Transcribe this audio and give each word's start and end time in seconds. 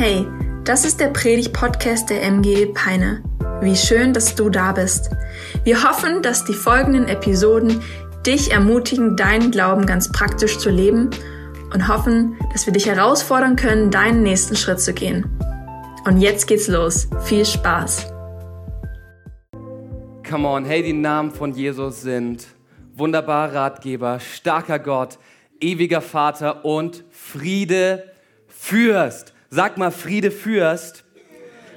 Hey, 0.00 0.28
das 0.62 0.84
ist 0.84 1.00
der 1.00 1.08
Predig-Podcast 1.08 2.08
der 2.08 2.22
MG 2.22 2.66
Peine. 2.66 3.20
Wie 3.60 3.74
schön, 3.74 4.12
dass 4.12 4.36
du 4.36 4.48
da 4.48 4.70
bist. 4.70 5.10
Wir 5.64 5.82
hoffen, 5.82 6.22
dass 6.22 6.44
die 6.44 6.54
folgenden 6.54 7.08
Episoden 7.08 7.82
dich 8.24 8.52
ermutigen, 8.52 9.16
deinen 9.16 9.50
Glauben 9.50 9.86
ganz 9.86 10.12
praktisch 10.12 10.58
zu 10.58 10.70
leben 10.70 11.10
und 11.74 11.88
hoffen, 11.88 12.38
dass 12.52 12.64
wir 12.64 12.72
dich 12.72 12.86
herausfordern 12.86 13.56
können, 13.56 13.90
deinen 13.90 14.22
nächsten 14.22 14.54
Schritt 14.54 14.78
zu 14.80 14.94
gehen. 14.94 15.36
Und 16.04 16.20
jetzt 16.20 16.46
geht's 16.46 16.68
los. 16.68 17.08
Viel 17.24 17.44
Spaß. 17.44 18.06
Come 20.30 20.46
on, 20.46 20.64
hey, 20.64 20.84
die 20.84 20.92
Namen 20.92 21.32
von 21.32 21.52
Jesus 21.52 22.02
sind 22.02 22.46
wunderbarer 22.94 23.52
Ratgeber, 23.52 24.20
starker 24.20 24.78
Gott, 24.78 25.18
ewiger 25.60 26.02
Vater 26.02 26.64
und 26.64 27.02
Friede 27.10 28.12
Fürst. 28.46 29.34
Sag 29.50 29.78
mal 29.78 29.90
Friede 29.90 30.30
Fürst. 30.30 31.04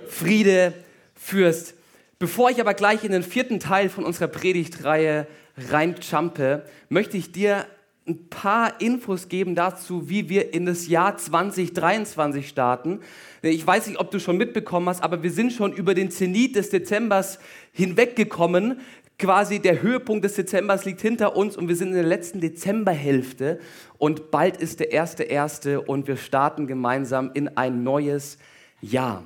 Friede 0.10 0.74
Fürst. 1.16 1.74
Bevor 2.20 2.50
ich 2.50 2.60
aber 2.60 2.74
gleich 2.74 3.06
in 3.06 3.14
den 3.14 3.24
vierten 3.24 3.62
Teil 3.62 3.88
von 3.88 4.04
unserer 4.04 4.28
Predigtreihe 4.28 5.26
reinjumpe, 5.56 6.66
möchte 6.90 7.16
ich 7.16 7.32
dir 7.32 7.66
ein 8.06 8.28
paar 8.28 8.82
Infos 8.82 9.30
geben 9.30 9.56
dazu, 9.56 10.10
wie 10.10 10.28
wir 10.28 10.54
in 10.54 10.66
das 10.66 10.88
Jahr 10.88 11.18
2023 11.18 12.50
starten. 12.50 13.00
Ich 13.42 13.66
weiß 13.66 13.88
nicht, 13.88 14.00
ob 14.00 14.12
du 14.12 14.20
schon 14.20 14.36
mitbekommen 14.36 14.90
hast, 14.90 15.02
aber 15.02 15.24
wir 15.24 15.32
sind 15.32 15.54
schon 15.54 15.72
über 15.72 15.94
den 15.94 16.12
Zenit 16.12 16.58
des 16.58 16.72
Dezembers 16.72 17.40
hinweggekommen. 17.72 18.82
Quasi 19.22 19.60
der 19.60 19.84
Höhepunkt 19.84 20.26
des 20.26 20.34
Dezembers 20.34 20.84
liegt 20.84 21.00
hinter 21.00 21.36
uns 21.36 21.56
und 21.56 21.68
wir 21.68 21.76
sind 21.76 21.90
in 21.90 21.94
der 21.94 22.02
letzten 22.02 22.42
Dezemberhälfte 22.42 23.60
und 24.00 24.32
bald 24.32 24.58
ist 24.58 24.80
der 24.80 24.92
erste 24.92 25.22
erste 25.22 25.80
und 25.80 26.08
wir 26.08 26.18
starten 26.18 26.66
gemeinsam 26.66 27.30
in 27.36 27.56
ein 27.56 27.84
neues 27.84 28.40
Jahr. 28.82 29.24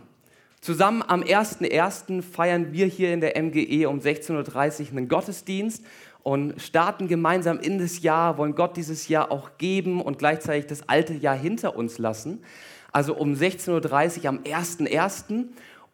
Zusammen 0.60 1.02
am 1.02 1.22
1.1. 1.22 2.24
feiern 2.24 2.74
wir 2.74 2.88
hier 2.88 3.14
in 3.14 3.22
der 3.22 3.42
MGE 3.42 3.88
um 3.88 4.00
16.30 4.00 4.34
Uhr 4.82 4.98
einen 4.98 5.08
Gottesdienst 5.08 5.86
und 6.24 6.62
starten 6.62 7.08
gemeinsam 7.08 7.62
in 7.62 7.80
das 7.80 8.02
Jahr, 8.02 8.38
wollen 8.38 8.54
Gott 8.54 8.76
dieses 8.76 9.08
Jahr 9.08 9.32
auch 9.32 9.52
geben 9.58 10.02
und 10.02 10.20
gleichzeitig 10.20 10.68
das 10.68 10.90
alte 10.90 11.14
Jahr 11.14 11.38
hinter 11.38 11.78
uns 11.78 12.00
lassen. 12.00 12.44
Also 12.92 13.16
um 13.16 13.34
16.30 13.34 14.24
Uhr 14.24 14.30
am 14.30 14.40
1.1. 14.40 15.46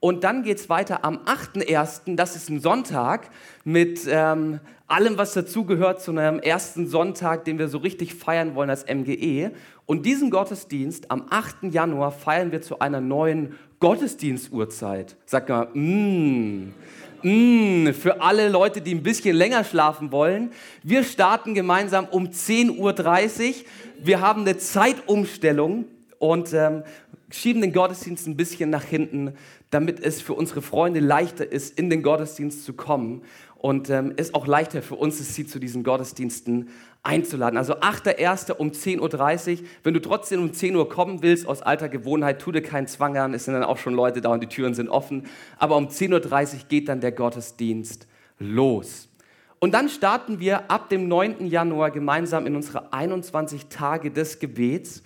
Und 0.01 0.23
dann 0.23 0.41
geht 0.41 0.57
es 0.57 0.67
weiter 0.67 1.05
am 1.05 1.19
8.1., 1.19 2.15
das 2.15 2.35
ist 2.35 2.49
ein 2.49 2.59
Sonntag, 2.59 3.29
mit 3.63 4.01
ähm, 4.09 4.59
allem, 4.87 5.17
was 5.19 5.33
dazugehört 5.33 6.01
zu 6.01 6.09
einem 6.09 6.39
ersten 6.39 6.87
Sonntag, 6.87 7.45
den 7.45 7.59
wir 7.59 7.67
so 7.67 7.77
richtig 7.77 8.15
feiern 8.15 8.55
wollen 8.55 8.71
als 8.71 8.85
MGE. 8.87 9.51
Und 9.85 10.07
diesen 10.07 10.31
Gottesdienst 10.31 11.11
am 11.11 11.27
8. 11.29 11.71
Januar 11.71 12.11
feiern 12.11 12.51
wir 12.51 12.63
zu 12.63 12.79
einer 12.79 12.99
neuen 12.99 13.55
Gottesdienstuhrzeit. 13.79 15.17
Sag 15.27 15.47
mal, 15.47 15.67
mmm. 15.71 16.73
Mm, 17.21 17.93
für 17.93 18.21
alle 18.21 18.49
Leute, 18.49 18.81
die 18.81 18.95
ein 18.95 19.03
bisschen 19.03 19.35
länger 19.35 19.63
schlafen 19.63 20.11
wollen. 20.11 20.49
Wir 20.81 21.03
starten 21.03 21.53
gemeinsam 21.53 22.05
um 22.05 22.29
10.30 22.29 22.79
Uhr. 22.79 23.55
Wir 24.03 24.21
haben 24.21 24.41
eine 24.41 24.57
Zeitumstellung 24.57 25.85
und 26.21 26.53
ähm, 26.53 26.83
schieben 27.31 27.61
den 27.61 27.73
Gottesdienst 27.73 28.27
ein 28.27 28.37
bisschen 28.37 28.69
nach 28.69 28.83
hinten, 28.83 29.33
damit 29.69 29.99
es 29.99 30.21
für 30.21 30.33
unsere 30.33 30.61
Freunde 30.61 30.99
leichter 30.99 31.51
ist, 31.51 31.77
in 31.77 31.89
den 31.89 32.03
Gottesdienst 32.03 32.63
zu 32.65 32.73
kommen 32.73 33.23
und 33.61 33.91
ähm, 33.91 34.13
es 34.17 34.33
auch 34.33 34.47
leichter 34.47 34.81
für 34.81 34.95
uns 34.95 35.19
ist, 35.19 35.35
sie 35.35 35.45
zu 35.45 35.59
diesen 35.59 35.83
Gottesdiensten 35.83 36.69
einzuladen. 37.03 37.57
Also 37.57 37.75
8.1. 37.75 38.53
um 38.53 38.71
10.30 38.71 39.51
Uhr. 39.51 39.67
Wenn 39.83 39.93
du 39.93 40.01
trotzdem 40.01 40.41
um 40.41 40.53
10 40.53 40.75
Uhr 40.75 40.89
kommen 40.89 41.21
willst, 41.21 41.47
aus 41.47 41.61
alter 41.61 41.87
Gewohnheit, 41.87 42.39
tu 42.39 42.51
dir 42.51 42.63
keinen 42.63 42.87
Zwang 42.87 43.17
an. 43.17 43.35
Es 43.35 43.45
sind 43.45 43.53
dann 43.53 43.63
auch 43.63 43.77
schon 43.77 43.93
Leute 43.93 44.19
da 44.19 44.29
und 44.29 44.41
die 44.41 44.47
Türen 44.47 44.73
sind 44.73 44.89
offen. 44.89 45.27
Aber 45.59 45.77
um 45.77 45.89
10.30 45.89 46.53
Uhr 46.53 46.59
geht 46.69 46.89
dann 46.89 47.01
der 47.01 47.11
Gottesdienst 47.11 48.07
los. 48.39 49.09
Und 49.59 49.75
dann 49.75 49.89
starten 49.89 50.39
wir 50.39 50.71
ab 50.71 50.89
dem 50.89 51.07
9. 51.07 51.45
Januar 51.45 51.91
gemeinsam 51.91 52.47
in 52.47 52.55
unsere 52.55 52.91
21 52.93 53.67
Tage 53.67 54.09
des 54.09 54.39
Gebets. 54.39 55.03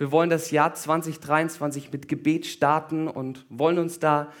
Wir 0.00 0.12
wollen 0.12 0.30
das 0.30 0.50
Jahr 0.50 0.72
2023 0.72 1.92
mit 1.92 2.08
Gebet 2.08 2.46
starten 2.46 3.06
und 3.06 3.44
wollen 3.50 3.78
uns 3.78 3.98
da 3.98 4.32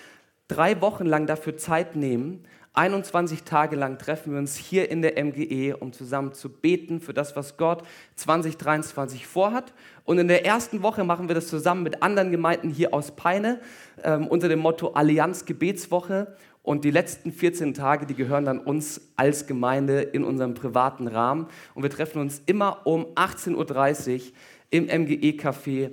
drei 0.48 0.80
Wochen 0.80 1.04
lang 1.04 1.26
dafür 1.26 1.58
Zeit 1.58 1.96
nehmen. 1.96 2.46
21 2.72 3.42
Tage 3.42 3.76
lang 3.76 3.98
treffen 3.98 4.32
wir 4.32 4.38
uns 4.38 4.56
hier 4.56 4.90
in 4.90 5.02
der 5.02 5.22
MGE, 5.22 5.76
um 5.76 5.92
zusammen 5.92 6.32
zu 6.32 6.48
beten 6.48 6.98
für 6.98 7.12
das, 7.12 7.36
was 7.36 7.58
Gott 7.58 7.82
2023 8.16 9.26
vorhat. 9.26 9.74
Und 10.04 10.16
in 10.16 10.28
der 10.28 10.46
ersten 10.46 10.80
Woche 10.80 11.04
machen 11.04 11.28
wir 11.28 11.34
das 11.34 11.48
zusammen 11.48 11.82
mit 11.82 12.02
anderen 12.02 12.30
Gemeinden 12.30 12.70
hier 12.70 12.94
aus 12.94 13.10
Peine 13.10 13.60
ähm, 14.02 14.28
unter 14.28 14.48
dem 14.48 14.60
Motto 14.60 14.92
Allianz 14.94 15.44
Gebetswoche. 15.44 16.36
Und 16.62 16.84
die 16.84 16.90
letzten 16.90 17.32
14 17.32 17.74
Tage, 17.74 18.06
die 18.06 18.14
gehören 18.14 18.44
dann 18.44 18.60
uns 18.60 19.00
als 19.16 19.46
Gemeinde 19.46 20.00
in 20.00 20.24
unserem 20.24 20.54
privaten 20.54 21.06
Rahmen. 21.06 21.48
Und 21.74 21.82
wir 21.82 21.90
treffen 21.90 22.20
uns 22.20 22.42
immer 22.46 22.86
um 22.86 23.06
18.30 23.14 23.56
Uhr 23.56 24.22
im 24.70 24.86
MGE-Café 24.86 25.90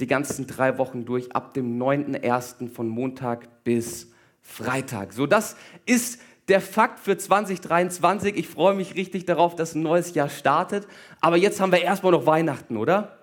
die 0.00 0.06
ganzen 0.06 0.46
drei 0.46 0.78
Wochen 0.78 1.04
durch, 1.04 1.34
ab 1.34 1.54
dem 1.54 1.78
9.1. 1.80 2.68
von 2.68 2.88
Montag 2.88 3.64
bis 3.64 4.10
Freitag. 4.42 5.12
So, 5.12 5.26
das 5.26 5.56
ist 5.86 6.20
der 6.48 6.60
Fakt 6.60 7.00
für 7.00 7.16
2023. 7.16 8.36
Ich 8.36 8.48
freue 8.48 8.74
mich 8.74 8.94
richtig 8.96 9.24
darauf, 9.24 9.54
dass 9.54 9.74
ein 9.74 9.82
neues 9.82 10.14
Jahr 10.14 10.28
startet. 10.28 10.86
Aber 11.20 11.36
jetzt 11.36 11.60
haben 11.60 11.72
wir 11.72 11.80
erstmal 11.80 12.12
noch 12.12 12.26
Weihnachten, 12.26 12.76
oder? 12.76 13.18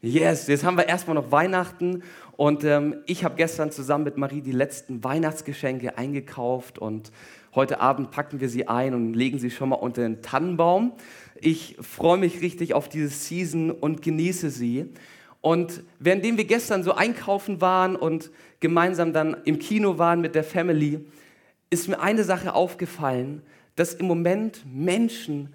Yes, 0.00 0.46
jetzt 0.46 0.64
haben 0.64 0.76
wir 0.76 0.86
erstmal 0.86 1.14
noch 1.14 1.30
Weihnachten. 1.30 2.02
Und 2.36 2.64
ähm, 2.64 2.96
ich 3.06 3.24
habe 3.24 3.36
gestern 3.36 3.70
zusammen 3.70 4.04
mit 4.04 4.16
Marie 4.16 4.40
die 4.40 4.52
letzten 4.52 5.04
Weihnachtsgeschenke 5.04 5.98
eingekauft. 5.98 6.78
Und 6.78 7.10
heute 7.54 7.80
Abend 7.80 8.10
packen 8.10 8.40
wir 8.40 8.48
sie 8.48 8.68
ein 8.68 8.94
und 8.94 9.14
legen 9.14 9.38
sie 9.38 9.50
schon 9.50 9.68
mal 9.68 9.76
unter 9.76 10.02
den 10.02 10.22
Tannenbaum. 10.22 10.92
Ich 11.40 11.76
freue 11.80 12.18
mich 12.18 12.40
richtig 12.40 12.74
auf 12.74 12.88
diese 12.88 13.08
Season 13.08 13.70
und 13.70 14.02
genieße 14.02 14.50
sie. 14.50 14.90
Und 15.40 15.82
währenddem 15.98 16.38
wir 16.38 16.46
gestern 16.46 16.82
so 16.82 16.94
einkaufen 16.94 17.60
waren 17.60 17.96
und 17.96 18.30
gemeinsam 18.60 19.12
dann 19.12 19.36
im 19.44 19.58
Kino 19.58 19.98
waren 19.98 20.20
mit 20.20 20.34
der 20.34 20.44
Family, 20.44 21.04
ist 21.70 21.88
mir 21.88 22.00
eine 22.00 22.24
Sache 22.24 22.54
aufgefallen, 22.54 23.42
dass 23.76 23.94
im 23.94 24.06
Moment 24.06 24.64
Menschen 24.64 25.52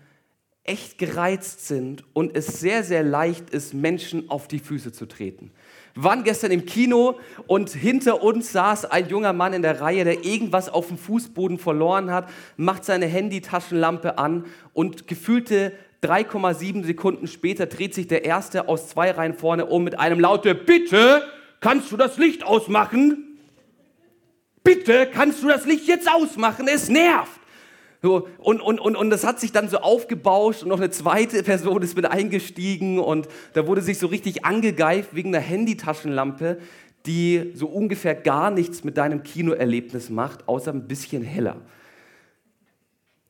echt 0.64 1.00
gereizt 1.00 1.66
sind 1.66 2.04
und 2.14 2.36
es 2.36 2.60
sehr, 2.60 2.84
sehr 2.84 3.02
leicht 3.04 3.50
ist, 3.50 3.74
Menschen 3.74 4.30
auf 4.30 4.48
die 4.48 4.60
Füße 4.60 4.92
zu 4.92 5.08
treten. 5.08 5.52
Wir 6.00 6.06
waren 6.06 6.24
gestern 6.24 6.52
im 6.52 6.66
Kino 6.66 7.20
und 7.46 7.72
hinter 7.72 8.24
uns 8.24 8.54
saß 8.54 8.86
ein 8.86 9.10
junger 9.10 9.34
Mann 9.34 9.52
in 9.52 9.62
der 9.62 9.82
Reihe, 9.82 10.06
der 10.06 10.24
irgendwas 10.24 10.70
auf 10.70 10.88
dem 10.88 10.98
Fußboden 10.98 11.60
verloren 11.60 12.10
hat, 12.10 12.30
macht 12.56 12.86
seine 12.86 13.06
Handytaschenlampe 13.06 14.18
an 14.18 14.46
und 14.72 15.08
gefühlte 15.08 15.74
3,7 16.02 16.86
Sekunden 16.86 17.28
später 17.28 17.66
dreht 17.66 17.94
sich 17.94 18.08
der 18.08 18.24
Erste 18.24 18.70
aus 18.70 18.88
zwei 18.88 19.12
Reihen 19.12 19.34
vorne 19.34 19.66
um 19.66 19.84
mit 19.84 20.00
einem 20.00 20.22
laute 20.22 20.56
Bitte, 20.56 21.22
kannst 21.60 21.92
du 21.92 21.98
das 21.98 22.18
Licht 22.18 22.46
ausmachen? 22.46 23.38
Bitte, 24.64 25.06
kannst 25.14 25.44
du 25.44 25.50
das 25.50 25.66
Licht 25.66 25.86
jetzt 25.90 26.10
ausmachen? 26.10 26.70
Es 26.70 26.88
nervt. 26.88 27.39
So, 28.02 28.30
und, 28.38 28.62
und, 28.62 28.80
und, 28.80 28.96
und 28.96 29.10
das 29.10 29.26
hat 29.26 29.42
sich 29.42 29.52
dann 29.52 29.68
so 29.68 29.80
aufgebauscht 29.80 30.64
und 30.64 30.70
noch 30.70 30.80
eine 30.80 30.90
zweite 30.90 31.44
Person 31.44 31.82
ist 31.82 31.96
mit 31.96 32.06
eingestiegen 32.06 32.98
und 32.98 33.28
da 33.54 33.68
wurde 33.68 33.82
sich 33.82 34.00
so 34.00 34.08
richtig 34.08 34.46
angegeift 34.46 35.14
wegen 35.14 35.36
einer 35.36 35.44
Handytaschenlampe, 35.44 36.60
die 37.06 37.52
so 37.56 37.68
ungefähr 37.68 38.16
gar 38.16 38.52
nichts 38.52 38.84
mit 38.84 38.98
deinem 38.98 39.24
Kinoerlebnis 39.24 40.10
macht, 40.10 40.48
außer 40.48 40.72
ein 40.72 40.88
bisschen 40.88 41.24
heller. 41.24 41.58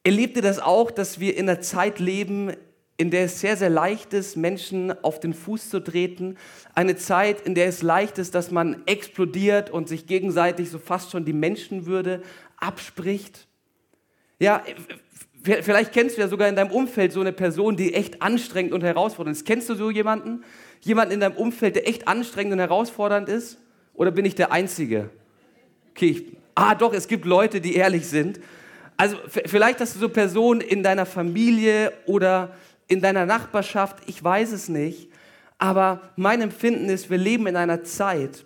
Erlebt 0.03 0.38
ihr 0.38 0.41
das 0.41 0.59
auch, 0.59 0.91
dass 0.91 1.19
wir 1.19 1.36
in 1.36 1.50
einer 1.50 1.62
Zeit 1.62 2.00
leben, 2.00 2.51
in 2.97 3.12
der 3.12 3.25
es 3.25 3.40
sehr, 3.40 3.57
sehr 3.57 3.69
leicht 3.69 4.13
ist, 4.13 4.38
Menschen 4.38 4.91
auf 5.03 5.19
den 5.19 5.34
Fuß 5.34 5.69
zu 5.69 5.80
treten. 5.80 6.36
Eine 6.75 6.95
Zeit, 6.95 7.42
in 7.42 7.56
der 7.56 7.68
es 7.68 7.81
leicht 7.81 8.18
ist, 8.18 8.36
dass 8.36 8.51
man 8.51 8.83
explodiert 8.86 9.69
und 9.69 9.88
sich 9.88 10.06
gegenseitig 10.06 10.69
so 10.69 10.80
fast 10.80 11.12
schon 11.12 11.25
die 11.25 11.33
Menschenwürde 11.33 12.22
abspricht. 12.57 13.49
Ja, 14.39 14.63
vielleicht 15.44 15.91
kennst 15.91 16.18
du 16.18 16.21
ja 16.21 16.27
sogar 16.27 16.47
in 16.47 16.56
deinem 16.56 16.71
Umfeld 16.71 17.12
so 17.12 17.21
eine 17.21 17.33
Person, 17.33 17.75
die 17.75 17.94
echt 17.94 18.21
anstrengend 18.21 18.74
und 18.74 18.83
herausfordernd 18.83 19.36
ist. 19.36 19.45
Kennst 19.45 19.69
du 19.69 19.75
so 19.75 19.91
jemanden? 19.91 20.44
Jemanden 20.81 21.13
in 21.13 21.19
deinem 21.19 21.36
Umfeld, 21.36 21.75
der 21.75 21.88
echt 21.88 22.07
anstrengend 22.07 22.53
und 22.53 22.59
herausfordernd 22.59 23.27
ist? 23.27 23.57
Oder 23.94 24.12
bin 24.12 24.24
ich 24.24 24.36
der 24.36 24.51
Einzige? 24.51 25.09
Okay, 25.91 26.07
ich, 26.07 26.38
ah 26.56 26.74
doch, 26.74 26.94
es 26.94 27.07
gibt 27.07 27.25
Leute, 27.25 27.59
die 27.59 27.75
ehrlich 27.75 28.07
sind. 28.07 28.39
Also 28.95 29.18
vielleicht 29.27 29.80
hast 29.81 29.95
du 29.95 30.00
so 30.00 30.09
Personen 30.09 30.62
in 30.62 30.83
deiner 30.83 31.06
Familie 31.06 31.94
oder 32.06 32.56
in 32.88 33.01
deiner 33.01 33.25
Nachbarschaft, 33.25 33.97
ich 34.07 34.24
weiß 34.24 34.51
es 34.51 34.69
nicht. 34.69 35.09
Aber 35.57 36.01
mein 36.15 36.41
Empfinden 36.41 36.89
ist, 36.89 37.09
wir 37.09 37.18
leben 37.18 37.47
in 37.47 37.57
einer 37.57 37.83
Zeit, 37.83 38.45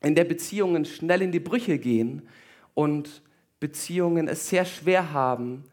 in 0.00 0.14
der 0.14 0.24
Beziehungen 0.24 0.84
schnell 0.84 1.22
in 1.22 1.32
die 1.32 1.40
Brüche 1.40 1.78
gehen 1.78 2.28
und 2.74 3.22
Beziehungen 3.60 4.26
es 4.26 4.48
sehr 4.48 4.64
schwer 4.64 5.12
haben, 5.12 5.64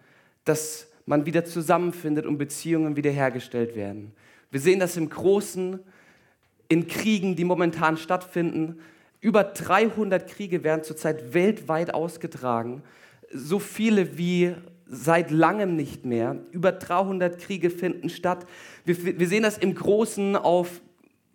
dass 0.45 0.87
man 1.05 1.25
wieder 1.25 1.45
zusammenfindet 1.45 2.25
und 2.25 2.37
Beziehungen 2.37 2.95
wiederhergestellt 2.95 3.75
werden. 3.75 4.11
Wir 4.51 4.59
sehen 4.59 4.79
das 4.79 4.97
im 4.97 5.09
Großen, 5.09 5.79
in 6.69 6.87
Kriegen, 6.87 7.35
die 7.35 7.45
momentan 7.45 7.97
stattfinden. 7.97 8.79
Über 9.21 9.43
300 9.45 10.29
Kriege 10.29 10.63
werden 10.63 10.83
zurzeit 10.83 11.33
weltweit 11.33 11.93
ausgetragen. 11.93 12.83
So 13.31 13.59
viele 13.59 14.17
wie 14.17 14.53
seit 14.85 15.31
langem 15.31 15.75
nicht 15.75 16.05
mehr. 16.05 16.37
Über 16.51 16.73
300 16.73 17.39
Kriege 17.39 17.69
finden 17.69 18.09
statt. 18.09 18.45
Wir, 18.85 19.19
wir 19.19 19.27
sehen 19.27 19.43
das 19.43 19.57
im 19.57 19.75
Großen 19.75 20.35
auf 20.35 20.81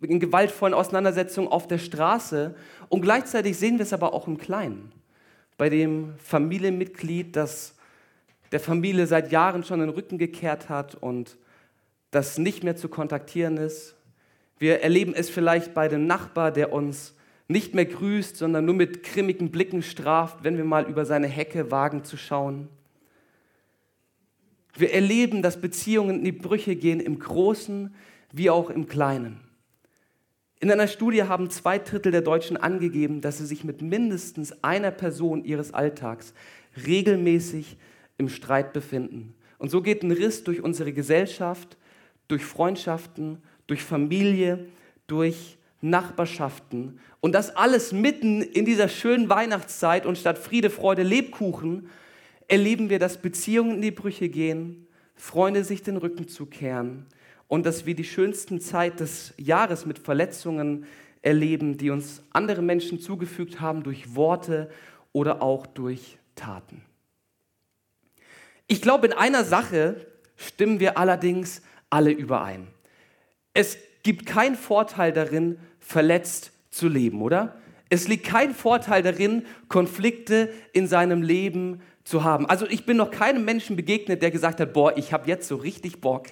in 0.01 0.19
gewaltvollen 0.19 0.73
Auseinandersetzungen 0.73 1.47
auf 1.47 1.67
der 1.67 1.77
Straße 1.77 2.55
und 2.89 3.01
gleichzeitig 3.01 3.57
sehen 3.57 3.77
wir 3.77 3.83
es 3.83 3.93
aber 3.93 4.13
auch 4.13 4.27
im 4.27 4.37
Kleinen. 4.37 4.91
Bei 5.57 5.69
dem 5.69 6.13
Familienmitglied, 6.17 7.35
das 7.35 7.75
der 8.51 8.59
Familie 8.59 9.07
seit 9.07 9.31
Jahren 9.31 9.63
schon 9.63 9.79
den 9.79 9.89
Rücken 9.89 10.17
gekehrt 10.17 10.69
hat 10.69 10.95
und 10.95 11.37
das 12.11 12.37
nicht 12.37 12.63
mehr 12.63 12.75
zu 12.75 12.87
kontaktieren 12.87 13.57
ist. 13.57 13.95
Wir 14.59 14.81
erleben 14.81 15.13
es 15.15 15.29
vielleicht 15.29 15.73
bei 15.73 15.87
dem 15.87 16.05
Nachbar, 16.05 16.51
der 16.51 16.71
uns 16.71 17.15
nicht 17.47 17.73
mehr 17.73 17.85
grüßt, 17.85 18.37
sondern 18.37 18.65
nur 18.65 18.75
mit 18.75 19.03
grimmigen 19.03 19.51
Blicken 19.51 19.81
straft, 19.81 20.43
wenn 20.43 20.57
wir 20.57 20.63
mal 20.63 20.85
über 20.85 21.05
seine 21.05 21.27
Hecke 21.27 21.71
wagen 21.71 22.03
zu 22.03 22.15
schauen. 22.15 22.69
Wir 24.75 24.93
erleben, 24.93 25.41
dass 25.41 25.59
Beziehungen 25.59 26.19
in 26.19 26.25
die 26.25 26.31
Brüche 26.31 26.75
gehen, 26.75 26.99
im 26.99 27.19
Großen 27.19 27.93
wie 28.31 28.49
auch 28.49 28.69
im 28.69 28.87
Kleinen. 28.87 29.39
In 30.63 30.71
einer 30.71 30.87
Studie 30.87 31.23
haben 31.23 31.49
zwei 31.49 31.77
Drittel 31.77 32.13
der 32.13 32.21
Deutschen 32.21 32.55
angegeben, 32.55 33.19
dass 33.19 33.39
sie 33.39 33.45
sich 33.45 33.65
mit 33.65 33.81
mindestens 33.81 34.63
einer 34.63 34.91
Person 34.91 35.43
ihres 35.43 35.73
Alltags 35.73 36.33
regelmäßig 36.87 37.75
im 38.17 38.29
Streit 38.29 38.71
befinden. 38.71 39.35
Und 39.57 39.71
so 39.71 39.81
geht 39.81 40.03
ein 40.03 40.11
Riss 40.11 40.45
durch 40.45 40.61
unsere 40.61 40.93
Gesellschaft, 40.93 41.75
durch 42.29 42.45
Freundschaften, 42.45 43.39
durch 43.67 43.83
Familie, 43.83 44.67
durch 45.05 45.57
Nachbarschaften. 45.81 46.97
Und 47.19 47.33
das 47.33 47.53
alles 47.57 47.91
mitten 47.91 48.41
in 48.41 48.63
dieser 48.63 48.87
schönen 48.87 49.27
Weihnachtszeit 49.27 50.05
und 50.05 50.17
statt 50.17 50.37
Friede, 50.37 50.69
Freude, 50.69 51.03
Lebkuchen 51.03 51.89
erleben 52.47 52.89
wir, 52.89 52.99
dass 52.99 53.17
Beziehungen 53.17 53.75
in 53.75 53.81
die 53.81 53.91
Brüche 53.91 54.29
gehen, 54.29 54.87
Freunde 55.13 55.65
sich 55.65 55.83
den 55.83 55.97
Rücken 55.97 56.29
zukehren 56.29 57.05
und 57.47 57.65
dass 57.65 57.85
wir 57.85 57.95
die 57.95 58.03
schönsten 58.03 58.59
Zeit 58.59 58.99
des 58.99 59.33
Jahres 59.37 59.85
mit 59.85 59.99
Verletzungen 59.99 60.85
erleben, 61.21 61.77
die 61.77 61.89
uns 61.89 62.23
andere 62.31 62.61
Menschen 62.61 62.99
zugefügt 62.99 63.59
haben 63.59 63.83
durch 63.83 64.15
Worte 64.15 64.69
oder 65.11 65.41
auch 65.41 65.65
durch 65.65 66.17
Taten. 66.35 66.81
Ich 68.67 68.81
glaube, 68.81 69.07
in 69.07 69.13
einer 69.13 69.43
Sache 69.43 70.07
stimmen 70.35 70.79
wir 70.79 70.97
allerdings 70.97 71.61
alle 71.89 72.11
überein. 72.11 72.67
Es 73.53 73.77
gibt 74.03 74.25
keinen 74.25 74.55
Vorteil 74.55 75.13
darin, 75.13 75.59
verletzt 75.79 76.51
zu 76.71 76.87
leben, 76.87 77.21
oder? 77.21 77.55
Es 77.89 78.07
liegt 78.07 78.25
kein 78.25 78.55
Vorteil 78.55 79.03
darin, 79.03 79.45
Konflikte 79.67 80.51
in 80.73 80.87
seinem 80.87 81.21
Leben 81.21 81.81
zu 82.03 82.23
haben. 82.23 82.45
Also 82.47 82.65
ich 82.67 82.85
bin 82.85 82.97
noch 82.97 83.11
keinem 83.11 83.45
Menschen 83.45 83.75
begegnet, 83.75 84.21
der 84.21 84.31
gesagt 84.31 84.59
hat, 84.59 84.73
boah, 84.73 84.97
ich 84.97 85.13
habe 85.13 85.27
jetzt 85.27 85.47
so 85.47 85.55
richtig 85.55 86.01
Bock, 86.01 86.27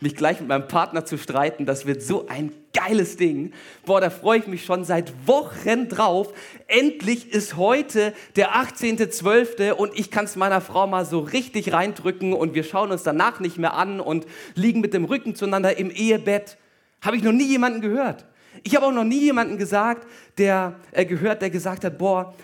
mich 0.00 0.14
gleich 0.14 0.38
mit 0.38 0.48
meinem 0.48 0.68
Partner 0.68 1.04
zu 1.04 1.18
streiten. 1.18 1.66
Das 1.66 1.84
wird 1.84 2.00
so 2.02 2.28
ein 2.28 2.52
geiles 2.72 3.16
Ding. 3.16 3.52
Boah, 3.84 4.00
da 4.00 4.10
freue 4.10 4.38
ich 4.38 4.46
mich 4.46 4.64
schon 4.64 4.84
seit 4.84 5.26
Wochen 5.26 5.88
drauf. 5.88 6.32
Endlich 6.68 7.32
ist 7.32 7.56
heute 7.56 8.14
der 8.36 8.54
18.12. 8.54 9.72
und 9.72 9.98
ich 9.98 10.12
kann 10.12 10.26
es 10.26 10.36
meiner 10.36 10.60
Frau 10.60 10.86
mal 10.86 11.04
so 11.04 11.18
richtig 11.18 11.72
reindrücken 11.72 12.32
und 12.32 12.54
wir 12.54 12.62
schauen 12.62 12.92
uns 12.92 13.02
danach 13.02 13.40
nicht 13.40 13.58
mehr 13.58 13.74
an 13.74 14.00
und 14.00 14.26
liegen 14.54 14.80
mit 14.80 14.94
dem 14.94 15.04
Rücken 15.04 15.34
zueinander 15.34 15.76
im 15.76 15.90
Ehebett. 15.90 16.56
Habe 17.00 17.16
ich 17.16 17.24
noch 17.24 17.32
nie 17.32 17.46
jemanden 17.46 17.80
gehört. 17.80 18.26
Ich 18.62 18.76
habe 18.76 18.86
auch 18.86 18.92
noch 18.92 19.04
nie 19.04 19.20
jemanden 19.20 19.58
gesagt, 19.58 20.06
der 20.38 20.76
äh, 20.92 21.04
gehört, 21.04 21.42
der 21.42 21.50
gesagt 21.50 21.84
hat, 21.84 21.98
boah, 21.98 22.34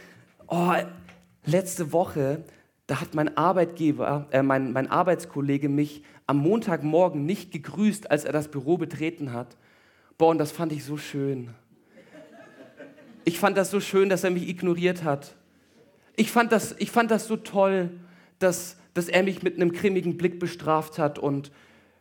oh, 0.49 0.73
letzte 1.47 1.93
Woche 1.93 2.45
da 2.93 3.01
hat 3.01 3.15
mein 3.15 3.39
Arbeitgeber, 3.39 4.27
äh, 4.33 4.43
mein, 4.43 4.75
mein 4.75 4.91
Arbeitskollege 4.91 5.71
mich 5.71 6.03
am 6.27 6.37
Montagmorgen 6.37 7.25
nicht 7.25 7.51
gegrüßt, 7.51 8.11
als 8.11 8.27
er 8.27 8.35
das 8.35 8.49
Büro 8.49 8.77
betreten 8.77 9.33
hat. 9.33 9.57
Boah, 10.19 10.29
und 10.29 10.37
das 10.37 10.53
fand 10.53 10.73
ich 10.73 10.85
so 10.85 10.99
schön. 10.99 11.55
Ich 13.25 13.39
fand 13.39 13.57
das 13.57 13.71
so 13.71 13.81
schön, 13.81 14.11
dass 14.11 14.25
er 14.25 14.31
mich 14.31 14.47
ignoriert 14.47 15.05
hat. 15.05 15.37
Ich 16.17 16.31
fand 16.31 16.53
das, 16.53 16.77
ich 16.81 16.91
fand 16.91 17.11
das 17.11 17.27
so 17.27 17.37
toll, 17.37 17.89
dass, 18.39 18.77
dass 18.93 19.09
er 19.09 19.23
mich 19.23 19.43
mit 19.43 19.57
einem 19.57 19.73
grimmigen 19.73 20.19
Blick 20.19 20.39
bestraft 20.39 20.99
hat 20.99 21.19
und 21.19 21.51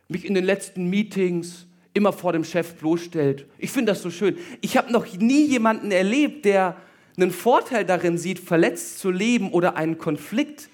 mich 0.08 0.26
in 0.26 0.34
den 0.34 0.44
letzten 0.44 0.90
Meetings 0.90 1.66
immer 1.94 2.12
vor 2.12 2.34
dem 2.34 2.44
Chef 2.44 2.74
bloßstellt. 2.74 3.46
Ich 3.56 3.70
finde 3.70 3.92
das 3.92 4.02
so 4.02 4.10
schön. 4.10 4.36
Ich 4.60 4.76
habe 4.76 4.92
noch 4.92 5.10
nie 5.16 5.46
jemanden 5.46 5.90
erlebt, 5.90 6.44
der 6.44 6.76
einen 7.16 7.30
Vorteil 7.30 7.86
darin 7.86 8.18
sieht, 8.18 8.38
verletzt 8.38 8.98
zu 8.98 9.10
leben 9.10 9.52
oder 9.52 9.74
einen 9.76 9.96
Konflikt 9.96 10.68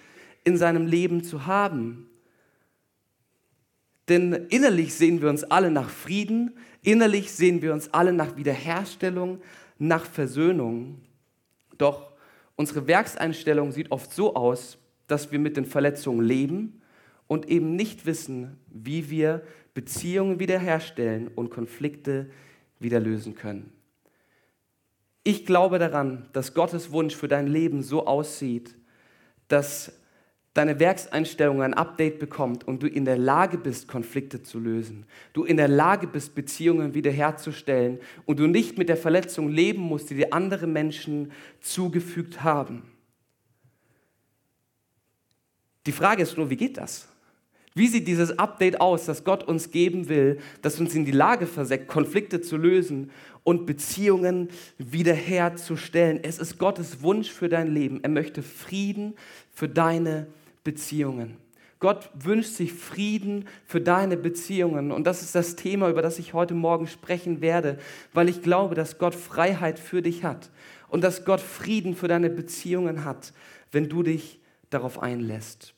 in 0.48 0.56
seinem 0.56 0.86
Leben 0.86 1.22
zu 1.22 1.46
haben. 1.46 2.08
Denn 4.08 4.32
innerlich 4.48 4.94
sehen 4.94 5.20
wir 5.20 5.28
uns 5.28 5.44
alle 5.44 5.70
nach 5.70 5.90
Frieden, 5.90 6.56
innerlich 6.82 7.30
sehen 7.30 7.60
wir 7.60 7.74
uns 7.74 7.92
alle 7.92 8.14
nach 8.14 8.36
Wiederherstellung, 8.36 9.42
nach 9.78 10.06
Versöhnung. 10.06 11.02
Doch 11.76 12.12
unsere 12.56 12.86
Werkseinstellung 12.86 13.72
sieht 13.72 13.90
oft 13.90 14.10
so 14.10 14.34
aus, 14.34 14.78
dass 15.06 15.30
wir 15.30 15.38
mit 15.38 15.58
den 15.58 15.66
Verletzungen 15.66 16.22
leben 16.22 16.80
und 17.26 17.46
eben 17.50 17.76
nicht 17.76 18.06
wissen, 18.06 18.56
wie 18.68 19.10
wir 19.10 19.42
Beziehungen 19.74 20.40
wiederherstellen 20.40 21.28
und 21.28 21.50
Konflikte 21.50 22.30
wieder 22.80 23.00
lösen 23.00 23.34
können. 23.34 23.70
Ich 25.24 25.44
glaube 25.44 25.78
daran, 25.78 26.30
dass 26.32 26.54
Gottes 26.54 26.90
Wunsch 26.90 27.14
für 27.14 27.28
dein 27.28 27.48
Leben 27.48 27.82
so 27.82 28.06
aussieht, 28.06 28.74
dass 29.48 29.92
deine 30.54 30.80
Werkseinstellung 30.80 31.62
ein 31.62 31.74
Update 31.74 32.18
bekommt 32.18 32.66
und 32.66 32.82
du 32.82 32.88
in 32.88 33.04
der 33.04 33.18
Lage 33.18 33.58
bist, 33.58 33.86
Konflikte 33.86 34.42
zu 34.42 34.58
lösen, 34.58 35.06
du 35.32 35.44
in 35.44 35.56
der 35.56 35.68
Lage 35.68 36.06
bist, 36.06 36.34
Beziehungen 36.34 36.94
wiederherzustellen 36.94 38.00
und 38.26 38.40
du 38.40 38.46
nicht 38.46 38.76
mit 38.78 38.88
der 38.88 38.96
Verletzung 38.96 39.48
leben 39.48 39.82
musst, 39.82 40.10
die 40.10 40.14
dir 40.14 40.32
andere 40.32 40.66
Menschen 40.66 41.32
zugefügt 41.60 42.42
haben. 42.42 42.82
Die 45.86 45.92
Frage 45.92 46.22
ist 46.22 46.36
nur, 46.36 46.50
wie 46.50 46.56
geht 46.56 46.76
das? 46.76 47.08
Wie 47.74 47.86
sieht 47.86 48.08
dieses 48.08 48.38
Update 48.40 48.80
aus, 48.80 49.06
das 49.06 49.22
Gott 49.22 49.44
uns 49.44 49.70
geben 49.70 50.08
will, 50.08 50.38
das 50.62 50.80
uns 50.80 50.94
in 50.96 51.04
die 51.04 51.12
Lage 51.12 51.46
versetzt, 51.46 51.86
Konflikte 51.86 52.40
zu 52.40 52.56
lösen 52.56 53.12
und 53.48 53.64
Beziehungen 53.64 54.50
wiederherzustellen? 54.76 56.20
Es 56.22 56.38
ist 56.38 56.58
Gottes 56.58 57.02
Wunsch 57.02 57.30
für 57.30 57.48
dein 57.48 57.72
Leben. 57.72 58.00
Er 58.02 58.10
möchte 58.10 58.42
Frieden 58.42 59.14
für 59.54 59.70
deine 59.70 60.26
Beziehungen. 60.64 61.38
Gott 61.80 62.10
wünscht 62.12 62.50
sich 62.50 62.74
Frieden 62.74 63.46
für 63.64 63.80
deine 63.80 64.18
Beziehungen. 64.18 64.92
Und 64.92 65.06
das 65.06 65.22
ist 65.22 65.34
das 65.34 65.56
Thema, 65.56 65.88
über 65.88 66.02
das 66.02 66.18
ich 66.18 66.34
heute 66.34 66.52
Morgen 66.52 66.88
sprechen 66.88 67.40
werde, 67.40 67.78
weil 68.12 68.28
ich 68.28 68.42
glaube, 68.42 68.74
dass 68.74 68.98
Gott 68.98 69.14
Freiheit 69.14 69.78
für 69.78 70.02
dich 70.02 70.24
hat 70.24 70.50
und 70.90 71.02
dass 71.02 71.24
Gott 71.24 71.40
Frieden 71.40 71.96
für 71.96 72.08
deine 72.08 72.28
Beziehungen 72.28 73.06
hat, 73.06 73.32
wenn 73.72 73.88
du 73.88 74.02
dich 74.02 74.40
darauf 74.68 75.02
einlässt. 75.02 75.72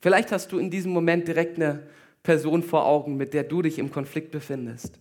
Vielleicht 0.00 0.30
hast 0.30 0.52
du 0.52 0.58
in 0.58 0.70
diesem 0.70 0.92
Moment 0.92 1.26
direkt 1.26 1.56
eine 1.56 1.88
Person 2.22 2.62
vor 2.62 2.86
Augen, 2.86 3.16
mit 3.16 3.34
der 3.34 3.42
du 3.42 3.60
dich 3.60 3.80
im 3.80 3.90
Konflikt 3.90 4.30
befindest. 4.30 5.00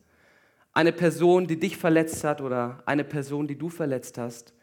Eine 0.74 0.92
Person, 0.92 1.48
die 1.48 1.60
dich 1.60 1.78
verletzt 1.78 2.24
hat 2.24 2.42
oder 2.42 2.82
eine 2.86 3.04
Person, 3.04 3.48
die 3.48 3.58
du 3.58 3.70
verletzt 3.70 4.18
hast. 4.18 4.54